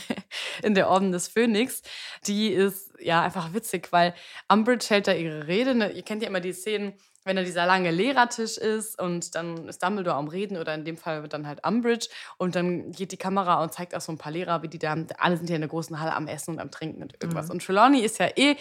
[0.63, 1.83] in der Orden des Phönix.
[2.27, 4.15] Die ist ja einfach witzig, weil
[4.49, 5.75] Umbridge hält da ihre Rede.
[5.75, 5.93] Ne?
[5.93, 9.83] Ihr kennt ja immer die Szenen, wenn da dieser lange Lehrertisch ist und dann ist
[9.83, 13.17] Dumbledore am Reden oder in dem Fall wird dann halt Umbridge und dann geht die
[13.17, 15.63] Kamera und zeigt auch so ein paar Lehrer, wie die da, alle sind ja in
[15.63, 17.47] der großen Halle am Essen und am Trinken und irgendwas.
[17.47, 17.53] Mhm.
[17.53, 18.57] Und Trelawney ist ja eh,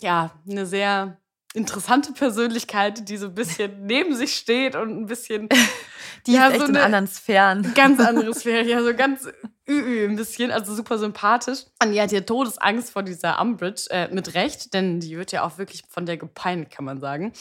[0.00, 1.18] ja, eine sehr
[1.54, 5.48] interessante Persönlichkeit, die so ein bisschen neben sich steht und ein bisschen.
[6.26, 7.72] Die ja, ist echt so in anderen Sphären.
[7.74, 9.28] Ganz andere Sphäre, ja, so ganz
[9.68, 11.60] ü ein bisschen, also super sympathisch.
[11.82, 15.44] Und die hat ja Todesangst vor dieser Umbridge, äh, mit Recht, denn die wird ja
[15.44, 17.32] auch wirklich von der gepeint, kann man sagen.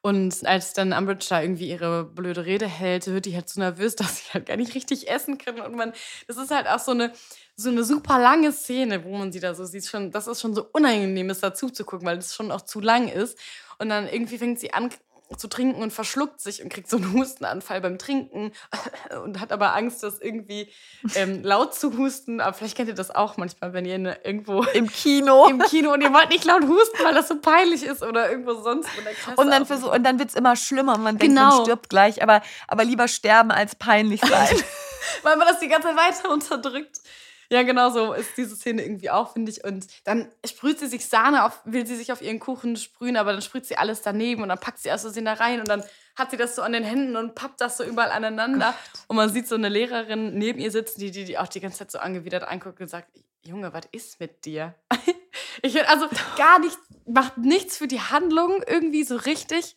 [0.00, 3.96] Und als dann Umbridge da irgendwie ihre blöde Rede hält, wird die halt so nervös,
[3.96, 5.60] dass sie halt gar nicht richtig essen kann.
[5.60, 5.92] Und man,
[6.26, 7.12] das ist halt auch so eine,
[7.58, 9.84] so eine super lange Szene, wo man sie da so sieht.
[9.84, 12.80] Schon, das ist schon so unangenehm, ist dazu zu gucken, weil es schon auch zu
[12.80, 13.36] lang ist.
[13.78, 14.90] Und dann irgendwie fängt sie an,
[15.36, 18.52] zu trinken und verschluckt sich und kriegt so einen Hustenanfall beim Trinken
[19.24, 20.72] und hat aber Angst, das irgendwie
[21.16, 22.40] ähm, laut zu husten.
[22.40, 26.00] Aber vielleicht kennt ihr das auch manchmal, wenn ihr irgendwo im Kino im Kino und
[26.00, 28.88] ihr wollt nicht laut husten, weil das so peinlich ist oder irgendwo sonst.
[29.36, 31.56] Und dann, versuch, und dann wird es immer schlimmer und man denkt, genau.
[31.56, 34.56] man stirbt gleich, aber, aber lieber sterben als peinlich sein.
[35.24, 37.00] weil man das die ganze Zeit weiter unterdrückt.
[37.50, 39.64] Ja, genau so ist diese Szene irgendwie auch, finde ich.
[39.64, 43.32] Und dann sprüht sie sich Sahne auf, will sie sich auf ihren Kuchen sprühen, aber
[43.32, 45.82] dann sprüht sie alles daneben und dann packt sie erst so da rein und dann
[46.18, 48.74] hat sie das so an den Händen und pappt das so überall aneinander.
[48.92, 49.02] Gott.
[49.06, 51.78] Und man sieht so eine Lehrerin neben ihr sitzen, die, die, die auch die ganze
[51.78, 53.08] Zeit so angewidert anguckt und sagt,
[53.44, 54.74] Junge, was ist mit dir?
[55.62, 56.06] ich also
[56.36, 59.76] gar nicht, macht nichts für die Handlung irgendwie so richtig.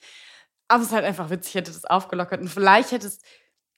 [0.67, 2.41] Aber es ist halt einfach witzig, hätte das aufgelockert.
[2.41, 3.19] Und vielleicht hätte es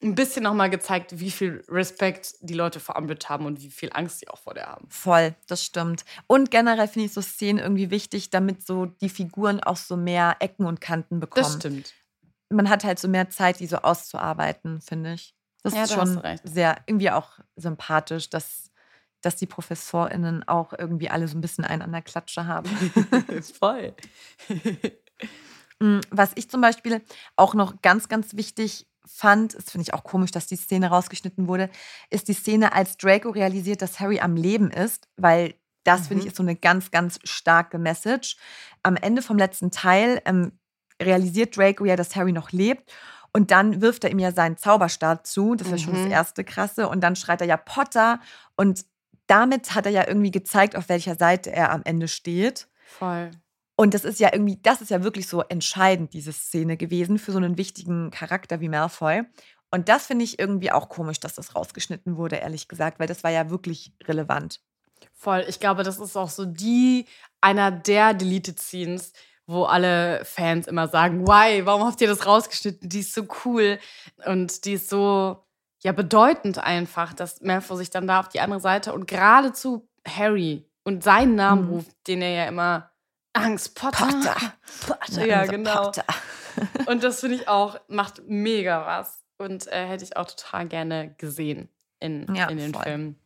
[0.04, 3.90] ein bisschen nochmal gezeigt, wie viel Respekt die Leute vor Umbridge haben und wie viel
[3.94, 4.88] Angst sie auch vor der haben.
[4.90, 6.04] Voll, das stimmt.
[6.28, 10.38] Und generell finde ich so Szenen irgendwie wichtig, damit so die Figuren auch so mehr
[10.40, 11.44] Ecken und Kanten bekommen.
[11.44, 11.94] Das stimmt.
[12.50, 15.34] Man hat halt so mehr Zeit, die so auszuarbeiten, finde ich.
[15.64, 18.72] Das ja, ist schon sehr, irgendwie auch sympathisch, dass,
[19.22, 22.70] dass die ProfessorInnen auch irgendwie alle so ein bisschen einen an der Klatsche haben.
[23.60, 23.96] Voll.
[25.80, 27.02] Mm, was ich zum Beispiel
[27.36, 31.48] auch noch ganz, ganz wichtig fand, das finde ich auch komisch, dass die Szene rausgeschnitten
[31.48, 31.70] wurde,
[32.10, 36.06] ist die Szene, als Draco realisiert, dass Harry am Leben ist, weil das, mhm.
[36.06, 36.30] finde ich, mhm.
[36.30, 38.38] ist so eine ganz, ganz starke Message.
[38.84, 40.54] Am Ende vom letzten Teil ähm,
[41.02, 42.94] realisiert Draco ja, dass Harry noch lebt.
[43.36, 45.56] Und dann wirft er ihm ja seinen Zauberstab zu.
[45.56, 45.78] Das ist mhm.
[45.78, 46.12] ja schon das mhm.
[46.12, 46.88] erste Krasse.
[46.88, 48.20] Und dann schreit er ja Potter.
[48.56, 48.86] Und
[49.28, 52.68] damit hat er ja irgendwie gezeigt, auf welcher Seite er am Ende steht.
[52.86, 53.32] Voll.
[53.76, 57.32] Und das ist ja irgendwie, das ist ja wirklich so entscheidend, diese Szene gewesen für
[57.32, 59.24] so einen wichtigen Charakter wie Malfoy.
[59.72, 63.24] Und das finde ich irgendwie auch komisch, dass das rausgeschnitten wurde, ehrlich gesagt, weil das
[63.24, 64.62] war ja wirklich relevant.
[65.14, 65.46] Voll.
[65.48, 67.06] Ich glaube, das ist auch so die,
[67.42, 69.14] einer der Deleted Scenes,
[69.48, 72.88] wo alle Fans immer sagen, why, warum habt ihr das rausgeschnitten?
[72.88, 73.80] Die ist so cool
[74.26, 75.44] und die ist so,
[75.82, 80.70] ja, bedeutend einfach, dass Malfoy sich dann da auf die andere Seite und geradezu Harry
[80.84, 81.74] und seinen Namen mhm.
[81.74, 82.93] ruft, den er ja immer
[83.34, 84.08] Angst, Potter.
[84.08, 84.54] Potter.
[84.88, 85.26] Potter.
[85.26, 85.86] Ja, genau.
[85.86, 86.06] Potter.
[86.88, 89.24] und das finde ich auch, macht mega was.
[89.38, 91.70] Und äh, hätte ich auch total gerne gesehen
[92.00, 92.84] in, ja, in den voll.
[92.84, 93.20] Filmen.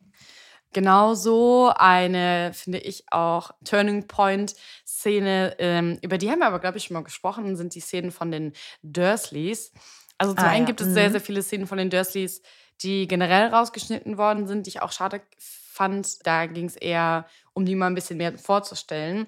[0.72, 6.84] Genauso eine, finde ich auch, Turning Point-Szene, ähm, über die haben wir aber, glaube ich,
[6.84, 9.72] schon mal gesprochen, sind die Szenen von den Dursleys.
[10.18, 10.66] Also zum ah, einen ja.
[10.66, 10.94] gibt es mhm.
[10.94, 12.42] sehr, sehr viele Szenen von den Dursleys,
[12.82, 16.26] die generell rausgeschnitten worden sind, die ich auch schade fand.
[16.26, 19.26] Da ging es eher, um die mal ein bisschen mehr vorzustellen.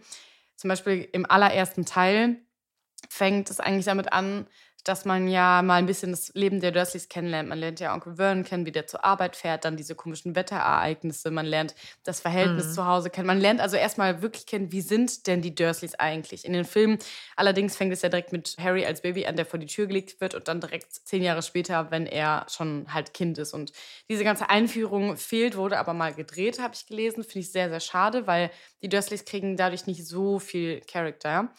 [0.60, 2.36] Zum Beispiel im allerersten Teil
[3.08, 4.46] fängt es eigentlich damit an,
[4.88, 7.48] dass man ja mal ein bisschen das Leben der Dursleys kennenlernt.
[7.48, 11.30] Man lernt ja Onkel Vernon kennen, wie der zur Arbeit fährt, dann diese komischen Wetterereignisse,
[11.30, 12.72] man lernt das Verhältnis mhm.
[12.72, 13.26] zu Hause kennen.
[13.26, 16.44] Man lernt also erstmal wirklich kennen, wie sind denn die Dursleys eigentlich.
[16.44, 16.98] In den Filmen
[17.36, 20.20] allerdings fängt es ja direkt mit Harry als Baby an, der vor die Tür gelegt
[20.20, 23.52] wird und dann direkt zehn Jahre später, wenn er schon halt Kind ist.
[23.52, 23.72] Und
[24.08, 27.24] diese ganze Einführung fehlt, wurde aber mal gedreht, habe ich gelesen.
[27.24, 28.50] Finde ich sehr, sehr schade, weil
[28.82, 31.52] die Dursleys kriegen dadurch nicht so viel Charakter.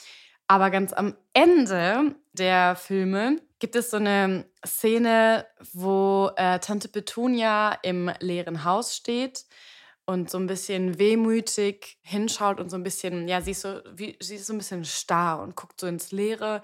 [0.51, 7.79] Aber ganz am Ende der Filme gibt es so eine Szene, wo äh, Tante Petunia
[7.83, 9.45] im leeren Haus steht
[10.03, 14.17] und so ein bisschen wehmütig hinschaut und so ein bisschen, ja, sie ist so, wie,
[14.19, 16.61] sie ist so ein bisschen starr und guckt so ins Leere.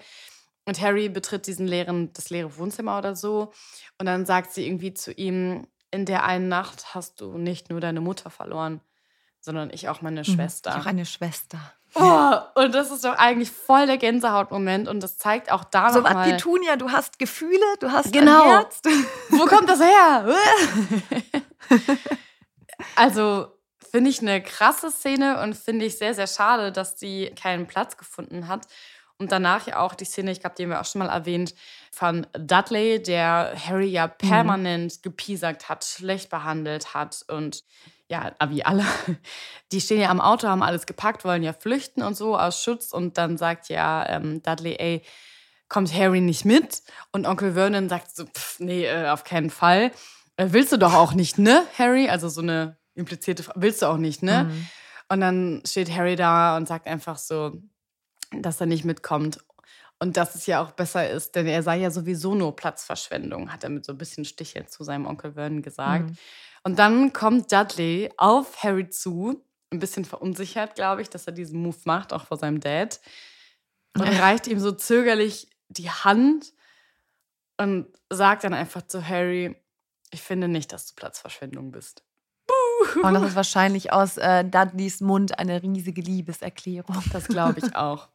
[0.66, 3.54] Und Harry betritt diesen leeren, das leere Wohnzimmer oder so.
[3.96, 7.80] Und dann sagt sie irgendwie zu ihm, in der einen Nacht hast du nicht nur
[7.80, 8.82] deine Mutter verloren,
[9.40, 10.70] sondern ich auch meine Schwester.
[10.70, 11.58] Ich auch eine Schwester.
[11.94, 16.00] Oh, und das ist doch eigentlich voll der Gänsehautmoment und das zeigt auch da So
[16.00, 18.42] noch was mal, Petunia, du hast Gefühle, du hast Genau.
[18.42, 18.82] ein Herz.
[19.30, 20.26] Wo kommt das her?
[22.94, 23.48] also
[23.90, 27.96] finde ich eine krasse Szene und finde ich sehr, sehr schade, dass die keinen Platz
[27.96, 28.66] gefunden hat.
[29.16, 31.54] Und danach ja auch die Szene, ich glaube, die haben wir auch schon mal erwähnt,
[31.90, 37.64] von Dudley, der Harry ja permanent gepiesackt hat, schlecht behandelt hat und
[38.08, 38.84] ja, wie alle.
[39.72, 42.92] Die stehen ja am Auto, haben alles gepackt, wollen ja flüchten und so aus Schutz.
[42.92, 45.02] Und dann sagt ja ähm, Dudley, ey,
[45.68, 46.82] kommt Harry nicht mit?
[47.12, 49.92] Und Onkel Vernon sagt so, pff, nee, äh, auf keinen Fall.
[50.36, 52.08] Äh, willst du doch auch nicht, ne, Harry?
[52.08, 54.44] Also so eine implizierte Frage, willst du auch nicht, ne?
[54.44, 54.66] Mhm.
[55.10, 57.62] Und dann steht Harry da und sagt einfach so,
[58.30, 59.38] dass er nicht mitkommt.
[60.00, 63.64] Und dass es ja auch besser ist, denn er sei ja sowieso nur Platzverschwendung, hat
[63.64, 66.10] er mit so ein bisschen Stichel zu seinem Onkel Vernon gesagt.
[66.62, 71.60] Und dann kommt Dudley auf Harry zu, ein bisschen verunsichert, glaube ich, dass er diesen
[71.62, 73.00] Move macht, auch vor seinem Dad.
[73.94, 76.52] Und reicht ihm so zögerlich die Hand
[77.56, 79.56] und sagt dann einfach zu Harry,
[80.10, 82.02] ich finde nicht, dass du Platzverschwendung bist.
[83.02, 87.02] Und das ist wahrscheinlich aus äh, Dudleys Mund eine riesige Liebeserklärung.
[87.12, 88.08] Das glaube ich auch.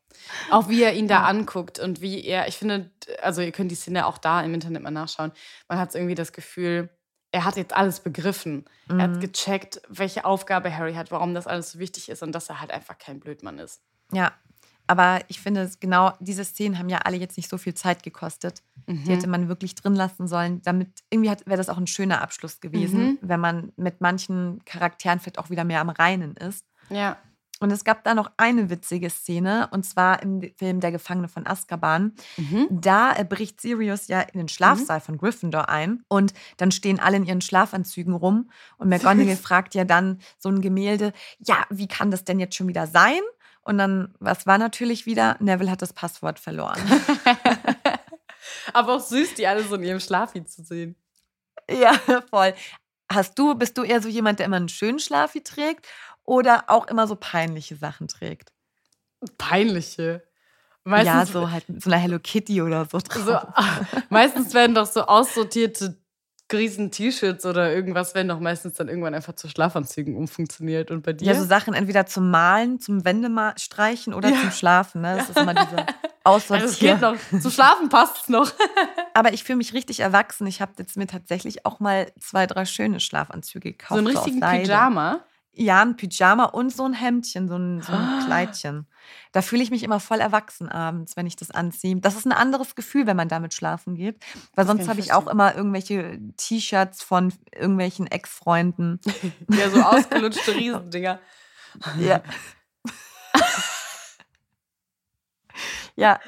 [0.51, 3.75] Auch wie er ihn da anguckt und wie er, ich finde, also ihr könnt die
[3.75, 5.31] Szene auch da im Internet mal nachschauen.
[5.67, 6.89] Man hat irgendwie das Gefühl,
[7.33, 8.63] er hat jetzt alles begriffen.
[8.87, 12.47] Er hat gecheckt, welche Aufgabe Harry hat, warum das alles so wichtig ist und dass
[12.47, 13.81] er halt einfach kein Blödmann ist.
[14.11, 14.31] Ja,
[14.85, 18.61] aber ich finde, genau diese Szenen haben ja alle jetzt nicht so viel Zeit gekostet.
[18.87, 22.59] Die hätte man wirklich drin lassen sollen, damit irgendwie wäre das auch ein schöner Abschluss
[22.59, 26.67] gewesen, wenn man mit manchen Charakteren vielleicht auch wieder mehr am Reinen ist.
[26.89, 27.17] Ja.
[27.63, 31.47] Und es gab da noch eine witzige Szene, und zwar im Film Der Gefangene von
[31.47, 32.13] Azkaban.
[32.69, 37.15] Da äh, bricht Sirius ja in den Schlafsaal von Gryffindor ein und dann stehen alle
[37.15, 42.11] in ihren Schlafanzügen rum und McGonagall fragt ja dann so ein Gemälde, ja, wie kann
[42.11, 43.21] das denn jetzt schon wieder sein?
[43.61, 45.37] Und dann, was war natürlich wieder?
[45.39, 46.81] Neville hat das Passwort verloren.
[48.73, 50.97] Aber auch süß, die alle so in ihrem Schlafi zu sehen.
[51.71, 51.93] ja,
[52.29, 52.53] voll.
[53.09, 55.87] Hast du, bist du eher so jemand, der immer einen schönen Schlafi trägt
[56.23, 58.51] oder auch immer so peinliche Sachen trägt?
[59.37, 60.23] Peinliche.
[60.85, 63.23] ja, Meistens, so halt mit so einer Hello Kitty oder so drauf.
[63.25, 63.37] so,
[64.09, 65.97] meistens werden doch so aussortierte
[66.51, 70.91] riesen T-Shirts oder irgendwas werden doch meistens dann irgendwann einfach zu Schlafanzügen umfunktioniert.
[70.91, 71.25] Und bei dir?
[71.25, 75.01] Ja, so Sachen entweder zum Malen, zum Wändestreichen oder zum Schlafen.
[75.01, 75.17] Ne?
[75.17, 75.85] Das ist immer diese
[76.23, 77.15] also es geht noch.
[77.41, 78.51] Zu schlafen passt es noch.
[79.13, 80.47] Aber ich fühle mich richtig erwachsen.
[80.47, 83.89] Ich habe jetzt mir tatsächlich auch mal zwei, drei schöne Schlafanzüge gekauft.
[83.89, 84.63] So einen richtigen Seide.
[84.63, 85.19] Pyjama.
[85.55, 88.87] Ja, ein Pyjama und so ein Hemdchen, so ein, so ein Kleidchen.
[89.31, 91.95] Da fühle ich mich immer voll erwachsen abends, wenn ich das anziehe.
[91.97, 94.17] Das ist ein anderes Gefühl, wenn man damit schlafen geht.
[94.55, 98.99] Weil sonst habe ich auch immer irgendwelche T-Shirts von irgendwelchen Ex-Freunden.
[99.49, 101.19] Ja, so ausgelutschte Riesendinger.
[101.99, 102.23] Ja.
[105.95, 106.19] ja,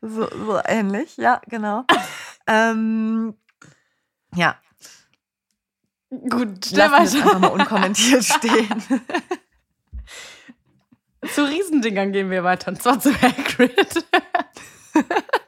[0.00, 1.84] so, so ähnlich, ja, genau.
[2.46, 3.34] ähm,
[4.34, 4.56] ja,
[6.28, 8.82] Gut, lassen wir es einfach mal unkommentiert stehen.
[11.32, 12.70] Zu Riesendingern gehen wir weiter.
[12.70, 14.04] Und zwar zu Hagrid.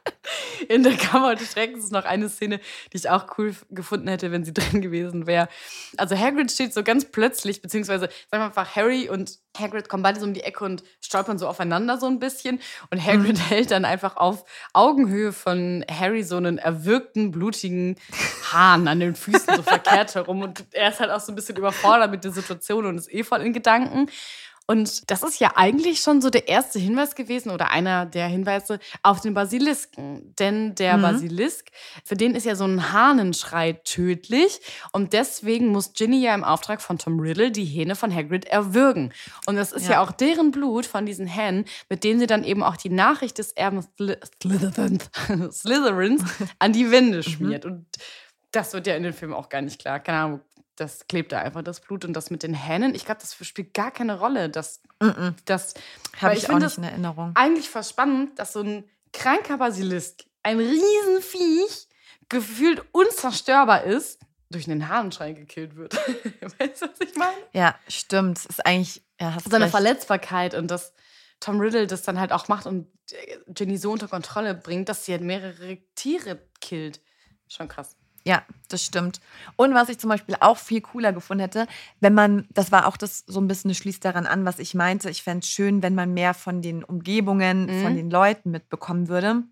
[0.69, 2.59] In der Kammer des Schreckens ist noch eine Szene,
[2.91, 5.47] die ich auch cool gefunden hätte, wenn sie drin gewesen wäre.
[5.97, 10.19] Also Hagrid steht so ganz plötzlich, beziehungsweise sagen wir einfach, Harry und Hagrid kommen beide
[10.19, 12.59] so um die Ecke und stolpern so aufeinander so ein bisschen.
[12.91, 17.95] Und Hagrid hält dann einfach auf Augenhöhe von Harry so einen erwürgten, blutigen
[18.51, 20.41] Hahn an den Füßen so verkehrt herum.
[20.41, 23.23] Und er ist halt auch so ein bisschen überfordert mit der Situation und ist eh
[23.23, 24.09] voll in Gedanken.
[24.69, 28.79] Und das ist ja eigentlich schon so der erste Hinweis gewesen oder einer der Hinweise
[29.01, 30.35] auf den Basilisken.
[30.37, 31.69] Denn der Basilisk,
[32.03, 34.59] für den ist ja so ein Hahnenschrei tödlich.
[34.91, 39.13] Und deswegen muss Ginny ja im Auftrag von Tom Riddle die Hähne von Hagrid erwürgen.
[39.45, 40.01] Und das ist ja, Ja.
[40.01, 43.53] auch deren Blut von diesen Hähnen, mit denen sie dann eben auch die Nachricht des
[43.53, 45.09] Erben Sly- Slytherins,
[45.61, 46.23] Slytherins
[46.59, 47.63] an die Wände schmiert.
[47.65, 47.85] Und
[48.51, 49.99] das wird ja in den Filmen auch gar nicht klar.
[49.99, 50.41] Keine Ahnung,
[50.77, 52.95] das klebt da einfach das Blut und das mit den Hähnen.
[52.95, 54.49] Ich glaube, das spielt gar keine Rolle.
[54.49, 54.81] Das,
[55.45, 55.73] das
[56.17, 57.31] Habe weil ich, auch nicht in Erinnerung.
[57.35, 61.87] Eigentlich fast spannend, dass so ein kranker Basilisk, ein Riesenviech,
[62.29, 64.19] gefühlt unzerstörbar ist,
[64.49, 65.95] durch einen Hahnenschrei gekillt wird.
[66.59, 67.35] weißt du, was ich meine?
[67.53, 68.45] Ja, stimmt.
[68.45, 69.71] Ist eigentlich, ja, hast Seine recht.
[69.71, 70.93] Verletzbarkeit und dass
[71.39, 72.87] Tom Riddle das dann halt auch macht und
[73.47, 77.01] Ginny so unter Kontrolle bringt, dass sie halt mehrere Tiere killt.
[77.47, 77.95] Schon krass.
[78.27, 79.21] Ja, das stimmt.
[79.55, 81.65] Und was ich zum Beispiel auch viel cooler gefunden hätte,
[82.01, 85.09] wenn man, das war auch das so ein bisschen, schließt daran an, was ich meinte,
[85.09, 87.83] ich fände es schön, wenn man mehr von den Umgebungen, mhm.
[87.83, 89.43] von den Leuten mitbekommen würde.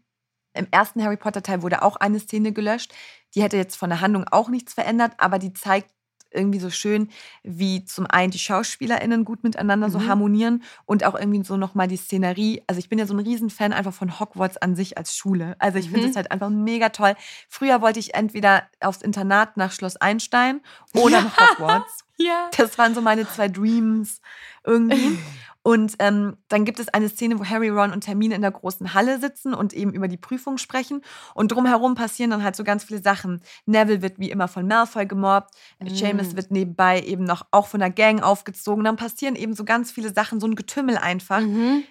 [0.54, 2.94] Im ersten Harry Potter Teil wurde auch eine Szene gelöscht.
[3.34, 5.95] Die hätte jetzt von der Handlung auch nichts verändert, aber die zeigt
[6.36, 7.10] irgendwie so schön,
[7.44, 9.92] wie zum einen die SchauspielerInnen gut miteinander mhm.
[9.92, 12.64] so harmonieren und auch irgendwie so nochmal die Szenerie.
[12.68, 15.56] Also ich bin ja so ein Riesenfan einfach von Hogwarts an sich als Schule.
[15.60, 16.18] Also ich finde es mhm.
[16.18, 17.16] halt einfach mega toll.
[17.50, 20.62] Früher wollte ich entweder aufs Internat nach Schloss Einstein
[20.94, 21.22] oder ja.
[21.22, 22.00] nach Hogwarts.
[22.18, 22.50] Ja.
[22.56, 24.22] Das waren so meine zwei Dreams
[24.64, 25.20] irgendwie.
[25.68, 28.94] Und ähm, dann gibt es eine Szene, wo Harry, Ron und Hermine in der großen
[28.94, 31.02] Halle sitzen und eben über die Prüfung sprechen.
[31.34, 33.42] Und drumherum passieren dann halt so ganz viele Sachen.
[33.66, 35.56] Neville wird wie immer von Malfoy gemobbt.
[35.80, 35.90] Mhm.
[35.90, 38.84] Seamus wird nebenbei eben noch auch von der Gang aufgezogen.
[38.84, 41.42] Dann passieren eben so ganz viele Sachen, so ein Getümmel einfach.
[41.42, 41.84] Mhm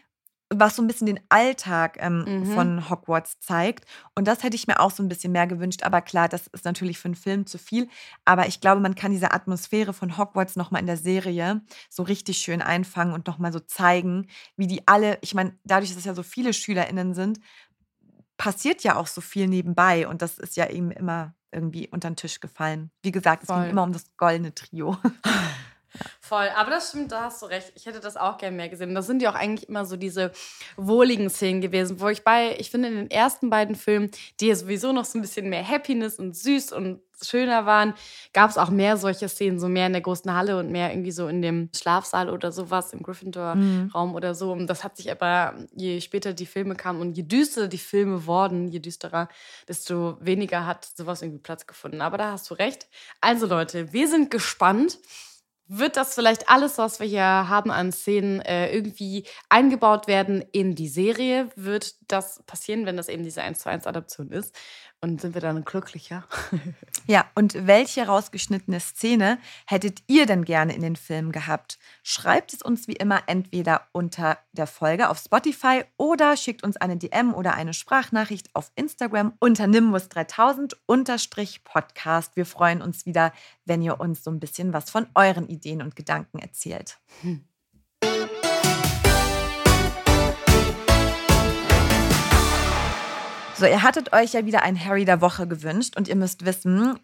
[0.60, 2.46] was so ein bisschen den Alltag ähm, mhm.
[2.54, 3.84] von Hogwarts zeigt.
[4.14, 5.82] Und das hätte ich mir auch so ein bisschen mehr gewünscht.
[5.82, 7.88] Aber klar, das ist natürlich für einen Film zu viel.
[8.24, 12.38] Aber ich glaube, man kann diese Atmosphäre von Hogwarts nochmal in der Serie so richtig
[12.38, 16.14] schön einfangen und nochmal so zeigen, wie die alle, ich meine, dadurch, dass es ja
[16.14, 17.40] so viele SchülerInnen sind,
[18.36, 20.08] passiert ja auch so viel nebenbei.
[20.08, 22.90] Und das ist ja eben immer irgendwie unter den Tisch gefallen.
[23.02, 23.62] Wie gesagt, es Voll.
[23.62, 24.98] ging immer um das goldene Trio.
[26.34, 27.70] Voll, aber das stimmt, da hast du recht.
[27.76, 28.92] Ich hätte das auch gerne mehr gesehen.
[28.92, 30.32] Das sind ja auch eigentlich immer so diese
[30.76, 34.10] wohligen Szenen gewesen, wo ich bei, ich finde in den ersten beiden Filmen,
[34.40, 37.94] die ja sowieso noch so ein bisschen mehr Happiness und süß und schöner waren,
[38.32, 41.12] gab es auch mehr solche Szenen, so mehr in der großen Halle und mehr irgendwie
[41.12, 44.14] so in dem Schlafsaal oder sowas, im Gryffindor-Raum mhm.
[44.16, 44.50] oder so.
[44.50, 48.26] Und das hat sich aber, je später die Filme kamen und je düsterer die Filme
[48.26, 49.28] wurden, je düsterer,
[49.68, 52.00] desto weniger hat sowas irgendwie Platz gefunden.
[52.00, 52.88] Aber da hast du recht.
[53.20, 54.98] Also Leute, wir sind gespannt
[55.68, 60.74] wird das vielleicht alles, was wir hier haben an Szenen, äh, irgendwie eingebaut werden in
[60.74, 61.48] die Serie?
[61.56, 64.54] Wird das passieren, wenn das eben diese 1 zu 1 Adaption ist?
[65.04, 66.24] Und sind wir dann glücklicher?
[67.06, 71.78] ja, und welche rausgeschnittene Szene hättet ihr denn gerne in den Film gehabt?
[72.02, 76.96] Schreibt es uns wie immer entweder unter der Folge auf Spotify oder schickt uns eine
[76.96, 80.72] DM oder eine Sprachnachricht auf Instagram unter Nimbus3000
[81.64, 82.34] Podcast.
[82.34, 83.34] Wir freuen uns wieder,
[83.66, 86.98] wenn ihr uns so ein bisschen was von euren Ideen und Gedanken erzählt.
[87.20, 87.44] Hm.
[93.56, 96.98] So, ihr hattet euch ja wieder ein Harry der Woche gewünscht und ihr müsst wissen,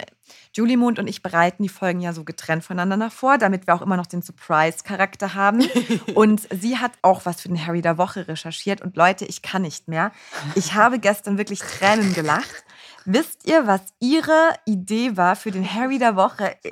[0.53, 3.83] Julie Mond und ich bereiten die Folgen ja so getrennt voneinander vor, damit wir auch
[3.83, 5.63] immer noch den Surprise-Charakter haben.
[6.15, 9.63] und sie hat auch was für den Harry der Woche recherchiert und Leute, ich kann
[9.63, 10.11] nicht mehr.
[10.57, 12.65] Ich habe gestern wirklich Tränen gelacht.
[13.05, 16.57] Wisst ihr, was ihre Idee war für den Harry der Woche?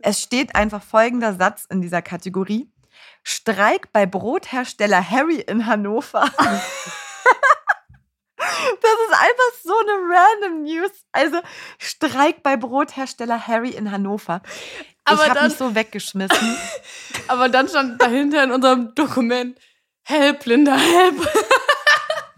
[0.00, 2.70] Es steht einfach folgender Satz in dieser Kategorie.
[3.24, 6.30] Streik bei Brothersteller Harry in Hannover.
[8.80, 10.90] Das ist einfach so eine random News.
[11.12, 11.40] Also
[11.78, 14.42] Streik bei Brothersteller Harry in Hannover.
[15.04, 16.56] Aber ich habe mich so weggeschmissen.
[17.28, 19.58] Aber dann stand dahinter in unserem Dokument
[20.04, 21.28] Help, Linda, help.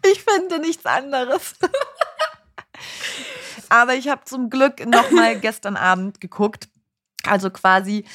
[0.02, 1.54] Ich finde nichts anderes.
[3.68, 6.68] Aber ich habe zum Glück noch mal gestern Abend geguckt.
[7.24, 8.06] Also quasi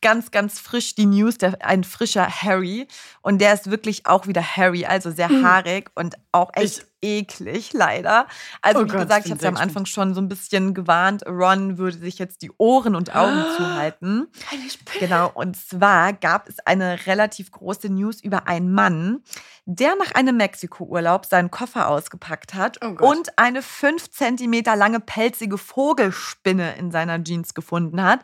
[0.00, 2.88] ganz, ganz frisch die News, der, ein frischer Harry.
[3.20, 5.46] Und der ist wirklich auch wieder Harry, also sehr hm.
[5.46, 8.26] haarig und auch echt eklig, leider.
[8.62, 10.74] Also, oh wie Gott, gesagt, ich habe es ja am Anfang schon so ein bisschen
[10.74, 14.26] gewarnt, Ron würde sich jetzt die Ohren und Augen oh, zuhalten.
[14.98, 19.22] Genau, und zwar gab es eine relativ große News über einen Mann,
[19.66, 25.58] der nach einem Mexiko-Urlaub seinen Koffer ausgepackt hat oh und eine fünf Zentimeter lange pelzige
[25.58, 28.20] Vogelspinne in seiner Jeans gefunden hat.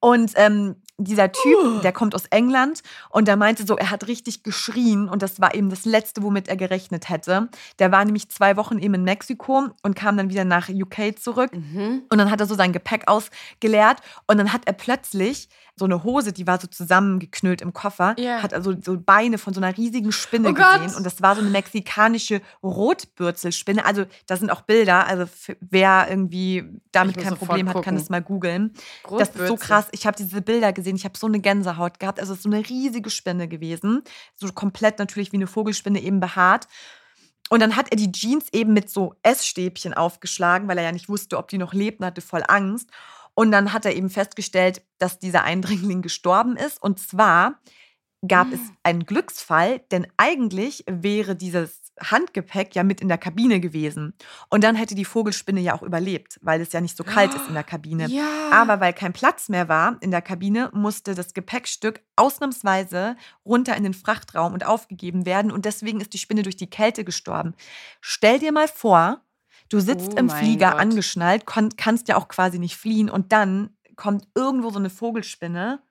[0.00, 1.78] Und ähm, dieser Typ, uh.
[1.80, 5.54] der kommt aus England und der meinte so, er hat richtig geschrien und das war
[5.54, 7.48] eben das Letzte, womit er gerechnet hätte.
[7.78, 11.52] Der war nämlich zwei Wochen eben in Mexiko und kam dann wieder nach UK zurück
[11.54, 12.02] mhm.
[12.10, 16.02] und dann hat er so sein Gepäck ausgeleert und dann hat er plötzlich so eine
[16.04, 18.42] Hose, die war so zusammengeknüllt im Koffer, yeah.
[18.42, 20.96] hat also so Beine von so einer riesigen Spinne oh gesehen Gott.
[20.96, 23.84] und das war so eine mexikanische Rotbürzelspinne.
[23.84, 25.24] Also da sind auch Bilder, also
[25.60, 28.74] wer irgendwie damit kein Problem hat, kann das mal googeln.
[29.08, 29.86] Das ist so krass.
[29.92, 30.96] Ich habe diese Bilder gesehen gesehen.
[30.96, 32.20] Ich habe so eine Gänsehaut gehabt.
[32.20, 34.02] Also es ist so eine riesige Spinne gewesen.
[34.34, 36.66] So komplett natürlich wie eine Vogelspinne eben behaart.
[37.50, 41.08] Und dann hat er die Jeans eben mit so Essstäbchen aufgeschlagen, weil er ja nicht
[41.08, 42.90] wusste, ob die noch lebt und hatte voll Angst.
[43.34, 46.82] Und dann hat er eben festgestellt, dass dieser Eindringling gestorben ist.
[46.82, 47.60] Und zwar
[48.26, 48.76] gab es ah.
[48.82, 54.14] einen Glücksfall, denn eigentlich wäre dieses Handgepäck ja mit in der Kabine gewesen.
[54.48, 57.48] Und dann hätte die Vogelspinne ja auch überlebt, weil es ja nicht so kalt ist
[57.48, 58.08] in der Kabine.
[58.08, 58.50] Ja.
[58.52, 63.82] Aber weil kein Platz mehr war in der Kabine, musste das Gepäckstück ausnahmsweise runter in
[63.82, 65.52] den Frachtraum und aufgegeben werden.
[65.52, 67.54] Und deswegen ist die Spinne durch die Kälte gestorben.
[68.00, 69.22] Stell dir mal vor,
[69.70, 70.80] Du sitzt Oh im Flieger Gott.
[70.80, 75.82] angeschnallt, kannst ja auch quasi nicht fliehen und dann kommt irgendwo so eine Vogelspinne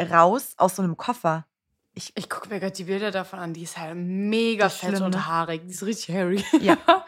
[0.00, 1.46] raus aus so einem Koffer.
[1.94, 3.52] Ich gucke mir gerade die Bilder davon an.
[3.52, 5.62] Die ist halt mega fett schlimm, und haarig.
[5.66, 6.44] Die ist richtig hairy.
[6.60, 6.76] Ja.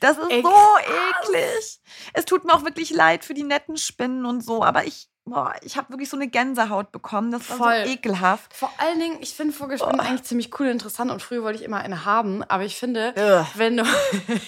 [0.00, 1.80] Das ist Ey, so eklig.
[2.12, 5.54] Es tut mir auch wirklich leid für die netten Spinnen und so, aber ich, boah,
[5.62, 7.32] ich habe wirklich so eine Gänsehaut bekommen.
[7.32, 7.84] Das war Voll.
[7.84, 8.54] so ekelhaft.
[8.54, 11.64] Vor allen Dingen, ich finde Vogelspinnen eigentlich ziemlich cool und interessant und früher wollte ich
[11.64, 13.46] immer eine haben, aber ich finde, Ugh.
[13.56, 13.84] wenn du.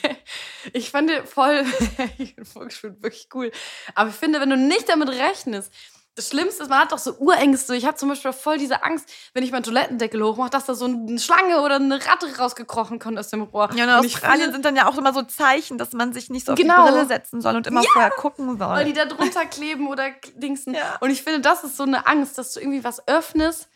[0.72, 1.64] ich finde voll.
[2.18, 3.50] ich finde Vogelspinnen wirklich cool.
[3.96, 5.72] Aber ich finde, wenn du nicht damit rechnest,
[6.20, 7.74] das Schlimmste ist, man hat doch so Urängste.
[7.74, 10.84] Ich habe zum Beispiel voll diese Angst, wenn ich meinen Toilettendeckel hochmache, dass da so
[10.84, 13.70] eine Schlange oder eine Ratte rausgekrochen kommt aus dem Rohr.
[13.74, 16.46] Ja, Und ich Australien sind dann ja auch immer so Zeichen, dass man sich nicht
[16.46, 16.86] so auf Genau.
[16.86, 18.68] die Brille setzen soll und immer vorher gucken soll.
[18.68, 20.74] weil die da drunter kleben oder dingsen.
[20.74, 20.96] Ja.
[21.00, 23.68] Und ich finde, das ist so eine Angst, dass du irgendwie was öffnest.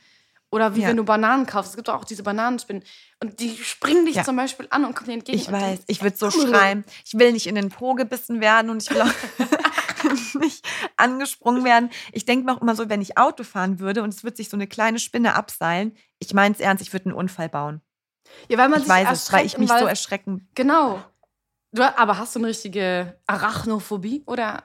[0.51, 0.89] Oder wie Ja.
[0.89, 1.71] wenn du Bananen kaufst.
[1.71, 2.85] Es gibt doch auch diese Bananenspinnen.
[3.21, 4.23] Und die springen dich Ja.
[4.25, 5.37] zum Beispiel an und kommen dir entgegen.
[5.37, 6.85] Ich und weiß, ich würde so schreien.
[7.05, 9.09] Ich will nicht in den Po gebissen werden und ich will auch
[10.35, 11.91] nicht angesprungen werden.
[12.13, 14.49] Ich denke mir auch immer so, wenn ich Auto fahren würde und es wird sich
[14.49, 17.81] so eine kleine Spinne abseilen, ich meine es ernst, ich würde einen Unfall bauen.
[18.49, 20.49] Ja, weil man Ich sich weiß es, weil ich mich so Wald- erschrecken.
[20.55, 21.03] Genau.
[21.73, 24.23] Du, aber hast du eine richtige Arachnophobie?
[24.27, 24.65] Oder?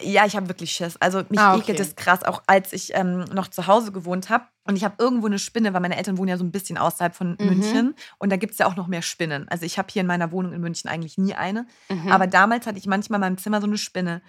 [0.00, 0.96] Ja, ich habe wirklich Schiss.
[0.98, 1.62] Also mich Ah, okay.
[1.72, 4.46] ekelt es krass, auch als ich ähm, noch zu Hause gewohnt habe.
[4.66, 7.14] Und ich habe irgendwo eine Spinne, weil meine Eltern wohnen ja so ein bisschen außerhalb
[7.14, 7.46] von Mhm.
[7.46, 7.94] München.
[8.18, 9.48] Und da gibt es ja auch noch mehr Spinnen.
[9.48, 11.66] Also ich habe hier in meiner Wohnung in München eigentlich nie eine.
[11.88, 12.08] Mhm.
[12.10, 14.22] Aber damals hatte ich manchmal in meinem Zimmer so eine Spinne.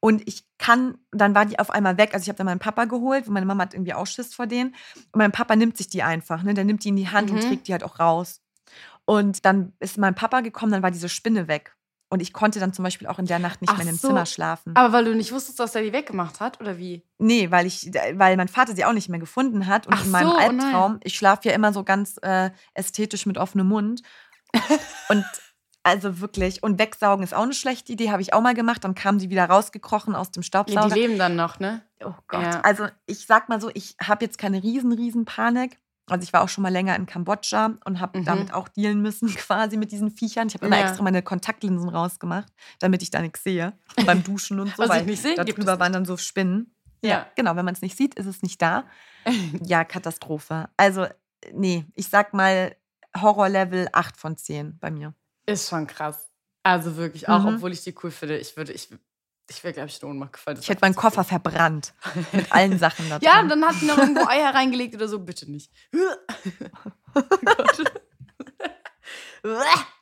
[0.00, 2.10] Und ich kann, dann war die auf einmal weg.
[2.12, 4.46] Also ich habe dann meinen Papa geholt, weil meine Mama hat irgendwie auch Schiss vor
[4.46, 4.70] denen.
[5.12, 6.52] Und mein Papa nimmt sich die einfach, ne?
[6.54, 7.48] Der nimmt die in die Hand und Mhm.
[7.48, 8.42] trägt die halt auch raus.
[9.06, 11.74] Und dann ist mein Papa gekommen, dann war diese Spinne weg.
[12.14, 14.06] Und ich konnte dann zum Beispiel auch in der Nacht nicht Ach mehr im so.
[14.06, 14.76] Zimmer schlafen.
[14.76, 16.60] aber weil du nicht wusstest, dass er die weggemacht hat?
[16.60, 17.02] Oder wie?
[17.18, 19.88] Nee, weil ich, weil mein Vater sie auch nicht mehr gefunden hat.
[19.88, 20.38] Und Ach in meinem so, oh.
[20.38, 24.02] Albtraum, ich schlafe ja immer so ganz äh, ästhetisch mit offenem Mund.
[25.08, 25.24] und
[25.82, 28.84] also wirklich, und wegsaugen ist auch eine schlechte Idee, habe ich auch mal gemacht.
[28.84, 30.94] Dann kam sie wieder rausgekrochen aus dem Staubsauger.
[30.94, 31.82] die leben dann noch, ne?
[32.04, 32.42] oh Gott.
[32.42, 32.60] Ja.
[32.60, 35.80] Also ich sag mal so, ich habe jetzt keine riesen, riesen Panik.
[36.06, 38.24] Also ich war auch schon mal länger in Kambodscha und habe Mhm.
[38.24, 40.48] damit auch dealen müssen, quasi mit diesen Viechern.
[40.48, 40.82] Ich habe immer Ja.
[40.88, 43.72] extra meine Kontaktlinsen rausgemacht, damit ich da nichts sehe.
[44.04, 46.74] Beim Duschen und so, Was ich nicht sehe, gibt darüber waren dann so Spinnen.
[47.02, 47.26] Ja, Ja.
[47.36, 47.56] genau.
[47.56, 48.84] Wenn man es nicht sieht, ist es nicht da.
[49.66, 50.68] Ja, Katastrophe.
[50.76, 51.06] Also,
[51.52, 52.76] nee, ich sag mal
[53.18, 55.14] Horrorlevel 8 von 10 bei mir.
[55.46, 56.30] Ist schon krass.
[56.62, 57.54] Also wirklich, auch Mhm.
[57.56, 58.36] obwohl ich die cool finde.
[58.38, 58.88] Ich würde, ich,
[59.48, 60.58] ich wäre, glaube ich, in Ohnmacht gefallen.
[60.60, 61.38] Ich hätte meinen Koffer viel.
[61.40, 61.92] verbrannt.
[62.32, 63.28] Mit allen Sachen da drin.
[63.28, 65.18] Ja, dann hat sie noch irgendwo Eier reingelegt oder so.
[65.18, 65.70] Bitte nicht.
[69.46, 69.50] Oh.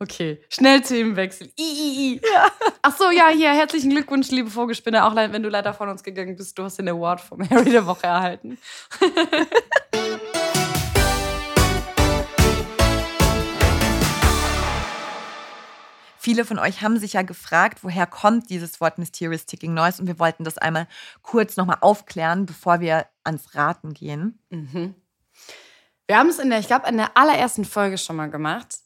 [0.00, 1.46] Okay, schnell Themenwechsel.
[1.58, 2.20] I, I, I.
[2.82, 5.04] Ach so, ja, hier, herzlichen Glückwunsch, liebe Vogelspinne.
[5.04, 7.86] Auch wenn du leider von uns gegangen bist, du hast den Award vom Harry der
[7.86, 8.58] Woche erhalten.
[16.24, 20.08] Viele von euch haben sich ja gefragt, woher kommt dieses Wort Mysterious Ticking Noise und
[20.08, 20.88] wir wollten das einmal
[21.20, 24.38] kurz nochmal aufklären, bevor wir ans Raten gehen.
[24.48, 24.94] Mhm.
[26.06, 28.78] Wir haben es in der, ich glaube, in der allerersten Folge schon mal gemacht,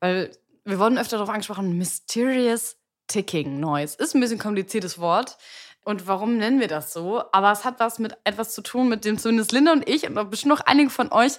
[0.00, 0.30] weil
[0.64, 2.78] wir wurden öfter darauf angesprochen, Mysterious
[3.08, 3.98] Ticking Noise.
[3.98, 5.36] Ist ein bisschen kompliziertes Wort.
[5.84, 7.22] Und warum nennen wir das so?
[7.30, 10.30] Aber es hat was mit etwas zu tun, mit dem zumindest Linda und ich und
[10.30, 11.32] bestimmt noch einige von euch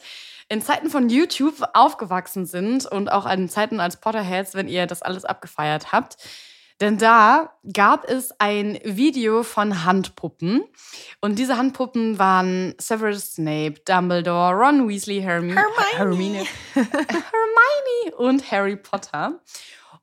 [0.49, 5.01] in Zeiten von YouTube aufgewachsen sind und auch in Zeiten als Potterheads, wenn ihr das
[5.01, 6.17] alles abgefeiert habt.
[6.79, 10.63] Denn da gab es ein Video von Handpuppen.
[11.21, 15.63] Und diese Handpuppen waren Severus Snape, Dumbledore, Ron Weasley, Hermine,
[15.95, 16.45] Hermine,
[16.75, 19.41] Hermione und Harry Potter.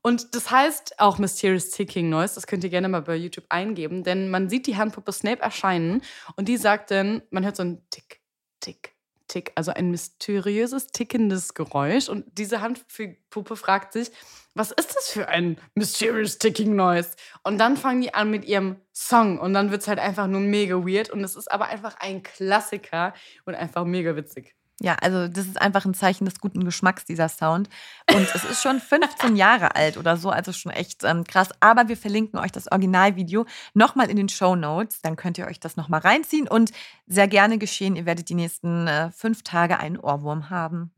[0.02, 2.34] Und das heißt auch Mysterious Ticking Noise.
[2.34, 6.02] Das könnt ihr gerne mal bei YouTube eingeben, denn man sieht die Handpuppe Snape erscheinen
[6.36, 8.20] und die sagt dann, man hört so ein Tick,
[8.60, 8.93] Tick,
[9.28, 12.08] Tick, also ein mysteriöses, tickendes Geräusch.
[12.08, 14.10] Und diese Handpuppe fragt sich,
[14.54, 17.10] was ist das für ein Mysterious Ticking Noise?
[17.42, 20.40] Und dann fangen die an mit ihrem Song und dann wird es halt einfach nur
[20.40, 23.14] mega weird und es ist aber einfach ein Klassiker
[23.46, 24.54] und einfach mega witzig.
[24.80, 27.68] Ja, also das ist einfach ein Zeichen des guten Geschmacks, dieser Sound.
[28.12, 31.50] Und es ist schon 15 Jahre alt oder so, also schon echt ähm, krass.
[31.60, 35.00] Aber wir verlinken euch das Originalvideo nochmal in den Show Notes.
[35.00, 36.72] Dann könnt ihr euch das nochmal reinziehen und
[37.06, 37.94] sehr gerne geschehen.
[37.94, 40.92] Ihr werdet die nächsten äh, fünf Tage einen Ohrwurm haben.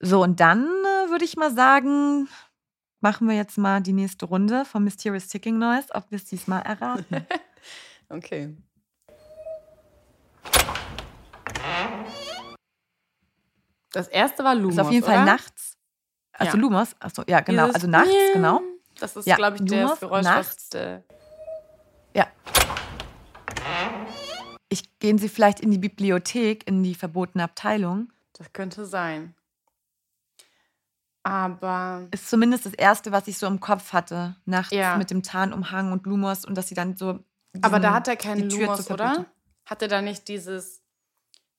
[0.00, 2.28] So, und dann äh, würde ich mal sagen,
[3.00, 6.62] machen wir jetzt mal die nächste Runde vom Mysterious Ticking Noise, ob wir es diesmal
[6.62, 7.26] erraten.
[8.10, 8.56] Okay.
[13.92, 15.24] Das erste war Lumos, ist auf jeden Fall oder?
[15.24, 15.76] nachts.
[16.32, 16.62] Also Ja.
[16.62, 17.62] Lumos, achso, ja, genau.
[17.64, 18.32] Dieses Also nachts, Miau.
[18.34, 18.60] genau.
[19.00, 20.68] Das ist, Ja, glaube ich, Lumos, das Geräusch, nachts.
[20.72, 21.02] was...
[22.14, 22.26] Ja.
[24.68, 28.12] Ich gehen Sie vielleicht in die Bibliothek, in die verbotene Abteilung.
[28.34, 29.34] das könnte sein.
[31.24, 34.36] Aber Ist zumindest das Erste, was ich so im Kopf hatte.
[34.44, 34.96] Nachts Ja.
[34.96, 37.18] mit dem Tarnumhang und Lumos und dass sie dann so.
[37.60, 39.26] Aber da diesen- hat er keinen Lumos, oder?
[39.66, 40.80] Hat er da nicht dieses,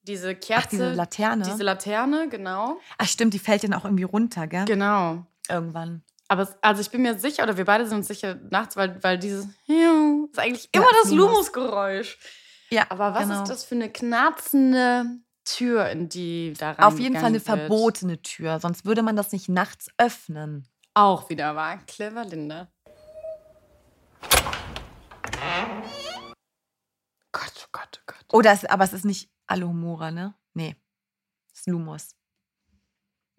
[0.10, 0.66] diese Kerze?
[0.66, 1.43] Ach, diese Laterne.
[1.45, 2.80] Diese Laterne, genau.
[2.97, 4.66] Ach, stimmt, die fällt dann auch irgendwie runter, gell?
[4.66, 5.26] Genau.
[5.47, 6.03] Irgendwann.
[6.28, 9.01] Aber es, also ich bin mir sicher, oder wir beide sind uns sicher nachts, weil,
[9.03, 11.51] weil dieses ist eigentlich Ja, immer das Lumos.
[11.53, 12.20] Lumos-Geräusch.
[12.70, 13.41] Ja, Aber was genau.
[13.43, 15.05] ist das für eine knarzende
[15.43, 17.45] Tür, in die da rein Auf jeden Fall eine wird?
[17.45, 20.68] verbotene Tür, sonst würde man das nicht nachts öffnen.
[20.93, 21.78] Auch wieder war.
[21.88, 22.68] Clever, Linda.
[27.32, 28.19] Gott, oh Gott, oh Gott.
[28.32, 30.36] Oder es, aber es ist nicht Alohomora, ne?
[30.54, 30.76] Nee.
[31.54, 32.16] Es ist Lumos.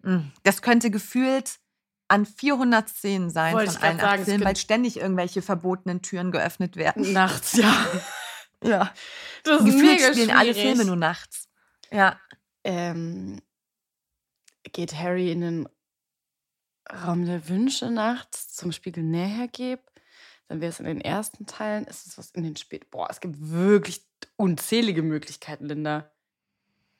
[0.03, 1.59] Mm, Das könnte gefühlt
[2.07, 6.75] an 400 Szenen sein Wollte von allen sagen, Filmen, weil ständig irgendwelche verbotenen Türen geöffnet
[6.75, 7.13] werden.
[7.13, 7.73] Nachts, ja.
[8.63, 8.93] Ja.
[9.43, 10.53] Das ist Gefühlt spielen alle.
[10.53, 11.49] Filme nur nachts.
[11.89, 12.19] Ja.
[12.63, 13.41] Ähm,
[14.71, 15.69] geht Harry in den
[16.91, 19.89] Raum der Wünsche nachts zum Spiegel näher gibt?
[20.47, 21.85] Dann wäre es in den ersten Teilen.
[21.85, 22.87] Ist es was in den späten?
[22.91, 26.11] Boah, es gibt wirklich unzählige Möglichkeiten, Linda.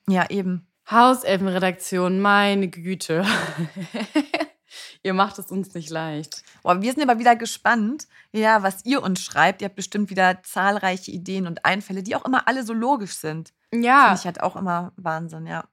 [0.08, 0.66] Ja, eben.
[0.90, 3.24] Hauselfenredaktion, meine Güte.
[5.02, 6.42] Ihr macht es uns nicht leicht.
[6.62, 9.60] Boah, wir sind aber wieder gespannt, ja, was ihr uns schreibt.
[9.60, 13.52] Ihr habt bestimmt wieder zahlreiche Ideen und Einfälle, die auch immer alle so logisch sind.
[13.72, 14.04] Ja.
[14.04, 15.64] Finde ich halt auch immer Wahnsinn, ja.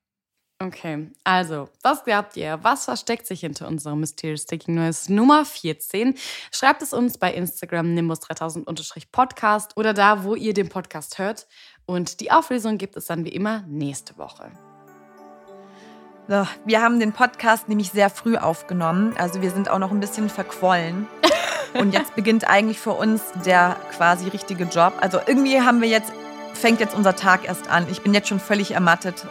[0.62, 2.60] Okay, also, was glaubt ihr?
[2.64, 6.16] Was versteckt sich hinter unserem Mysterious Sticking News Nummer 14?
[6.52, 11.48] Schreibt es uns bei Instagram nimbus3000-podcast oder da, wo ihr den Podcast hört.
[11.86, 14.52] Und die Auflösung gibt es dann wie immer nächste Woche.
[16.28, 19.16] So, wir haben den Podcast nämlich sehr früh aufgenommen.
[19.18, 21.08] Also wir sind auch noch ein bisschen verquollen.
[21.74, 24.92] Und jetzt beginnt eigentlich für uns der quasi richtige Job.
[25.00, 26.12] Also irgendwie haben wir jetzt,
[26.60, 27.88] fängt jetzt unser Tag erst an.
[27.90, 29.26] Ich bin jetzt schon völlig ermattet.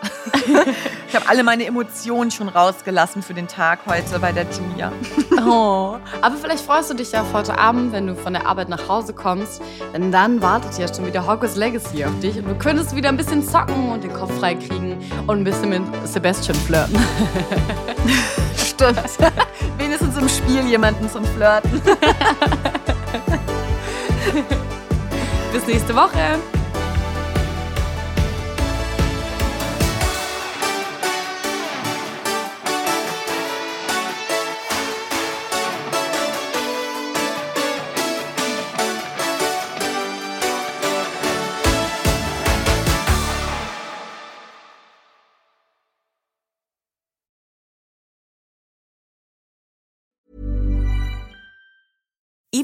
[1.09, 4.93] ich habe alle meine Emotionen schon rausgelassen für den Tag heute bei der Julia.
[5.47, 8.69] Oh, aber vielleicht freust du dich ja auf heute Abend, wenn du von der Arbeit
[8.69, 9.63] nach Hause kommst,
[9.93, 13.17] denn dann wartet ja schon wieder Hogwarts Legacy auf dich und du könntest wieder ein
[13.17, 16.99] bisschen zocken und den Kopf frei kriegen und ein bisschen mit Sebastian flirten.
[18.57, 18.99] Stimmt.
[19.79, 21.81] Wenigstens im Spiel jemanden zum Flirten.
[25.53, 26.39] Bis nächste Woche.